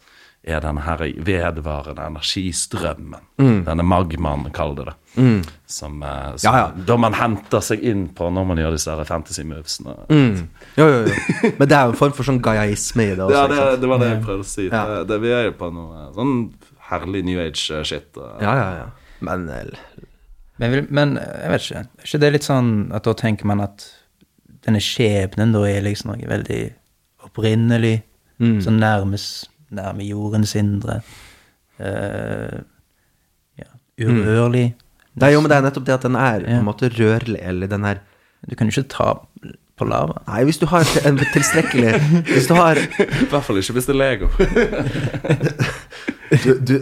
[0.44, 3.22] Er den her vedvarende energistrømmen.
[3.64, 5.46] Denne magmaen, kaller det det.
[5.66, 6.66] Som, eh, som Ja, ja.
[6.84, 9.94] Da man henter seg inn på når man gjør disse fantasy movesene.
[10.76, 11.50] Jo, jo, jo.
[11.58, 13.32] Men det er jo en form for sånn gayaisme i det også.
[13.38, 14.66] Ja, det, det var det jeg prøvde å si.
[14.68, 14.84] Ja.
[14.90, 16.36] Det, det, vi er jo på noe sånn
[16.90, 18.20] herlig new age-shit.
[18.44, 18.86] ja, ja, ja.
[19.24, 19.72] Men eh,
[20.60, 21.78] Men, men jeg vet ikke.
[21.88, 23.88] Er ikke det litt sånn at da tenker man at
[24.64, 26.62] denne skjebnen da er liksom noe veldig
[27.26, 27.98] opprinnelig,
[28.64, 31.00] som nærmes nærme jordens indre.
[31.80, 32.62] Uh,
[33.58, 33.68] ja,
[34.00, 34.74] urørlig.
[35.14, 37.40] det er jo men det er nettopp det at den er på en måte rørlig,
[37.42, 38.02] eller den er
[38.44, 39.14] Du kan jo ikke ta
[39.78, 40.20] på lava.
[40.28, 41.94] Nei, hvis du har en tilstrekkelig
[42.28, 44.28] Hvis du har I hvert fall ikke hvis det er Lego.
[46.44, 46.74] du, du,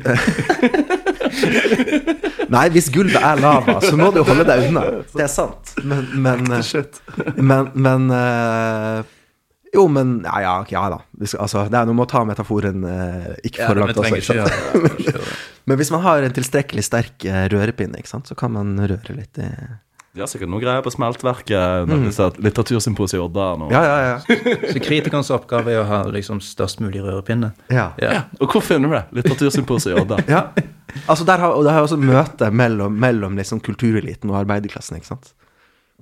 [2.53, 4.85] Nei, hvis gulvet er lava, så må du holde deg unna.
[5.15, 5.75] Det er sant.
[5.89, 6.47] Men Men,
[7.51, 9.03] men, men uh,
[9.73, 11.01] Jo, men Ja, ja, ja da.
[11.17, 14.21] Vi altså, det er noe med å ta metaforen uh, ikke for langt også.
[14.21, 15.17] Ikke?
[15.71, 19.15] Men hvis man har en tilstrekkelig sterk eh, rørepinne, ikke sant, så kan man røre
[19.15, 19.47] litt i
[20.13, 21.89] De har sikkert noe greier på smeltverket.
[22.05, 23.47] disse Litteratursymposiet i Odda.
[23.73, 24.17] Ja, ja, ja.
[24.69, 27.53] Så kritikernes oppgave er å ha liksom størst mulig rørepinne.
[27.73, 27.87] ja.
[28.03, 28.23] Ja.
[28.41, 29.05] Og hvor finner du det?
[29.21, 30.17] Litteratursymposiet i Odda.
[30.35, 30.43] ja.
[31.07, 35.07] Altså, der har, og det har også møte mellom, mellom liksom kultureliten og arbeiderklassen, ikke
[35.15, 35.33] sant.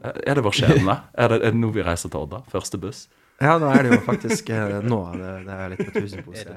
[0.03, 0.95] Er det vår skjebne?
[1.15, 2.39] Er det, er det nå vi reiser til Odda?
[2.51, 3.07] Første buss?
[3.41, 6.51] Ja, nå er det jo faktisk eh, nå det, det er litteratursymposiet.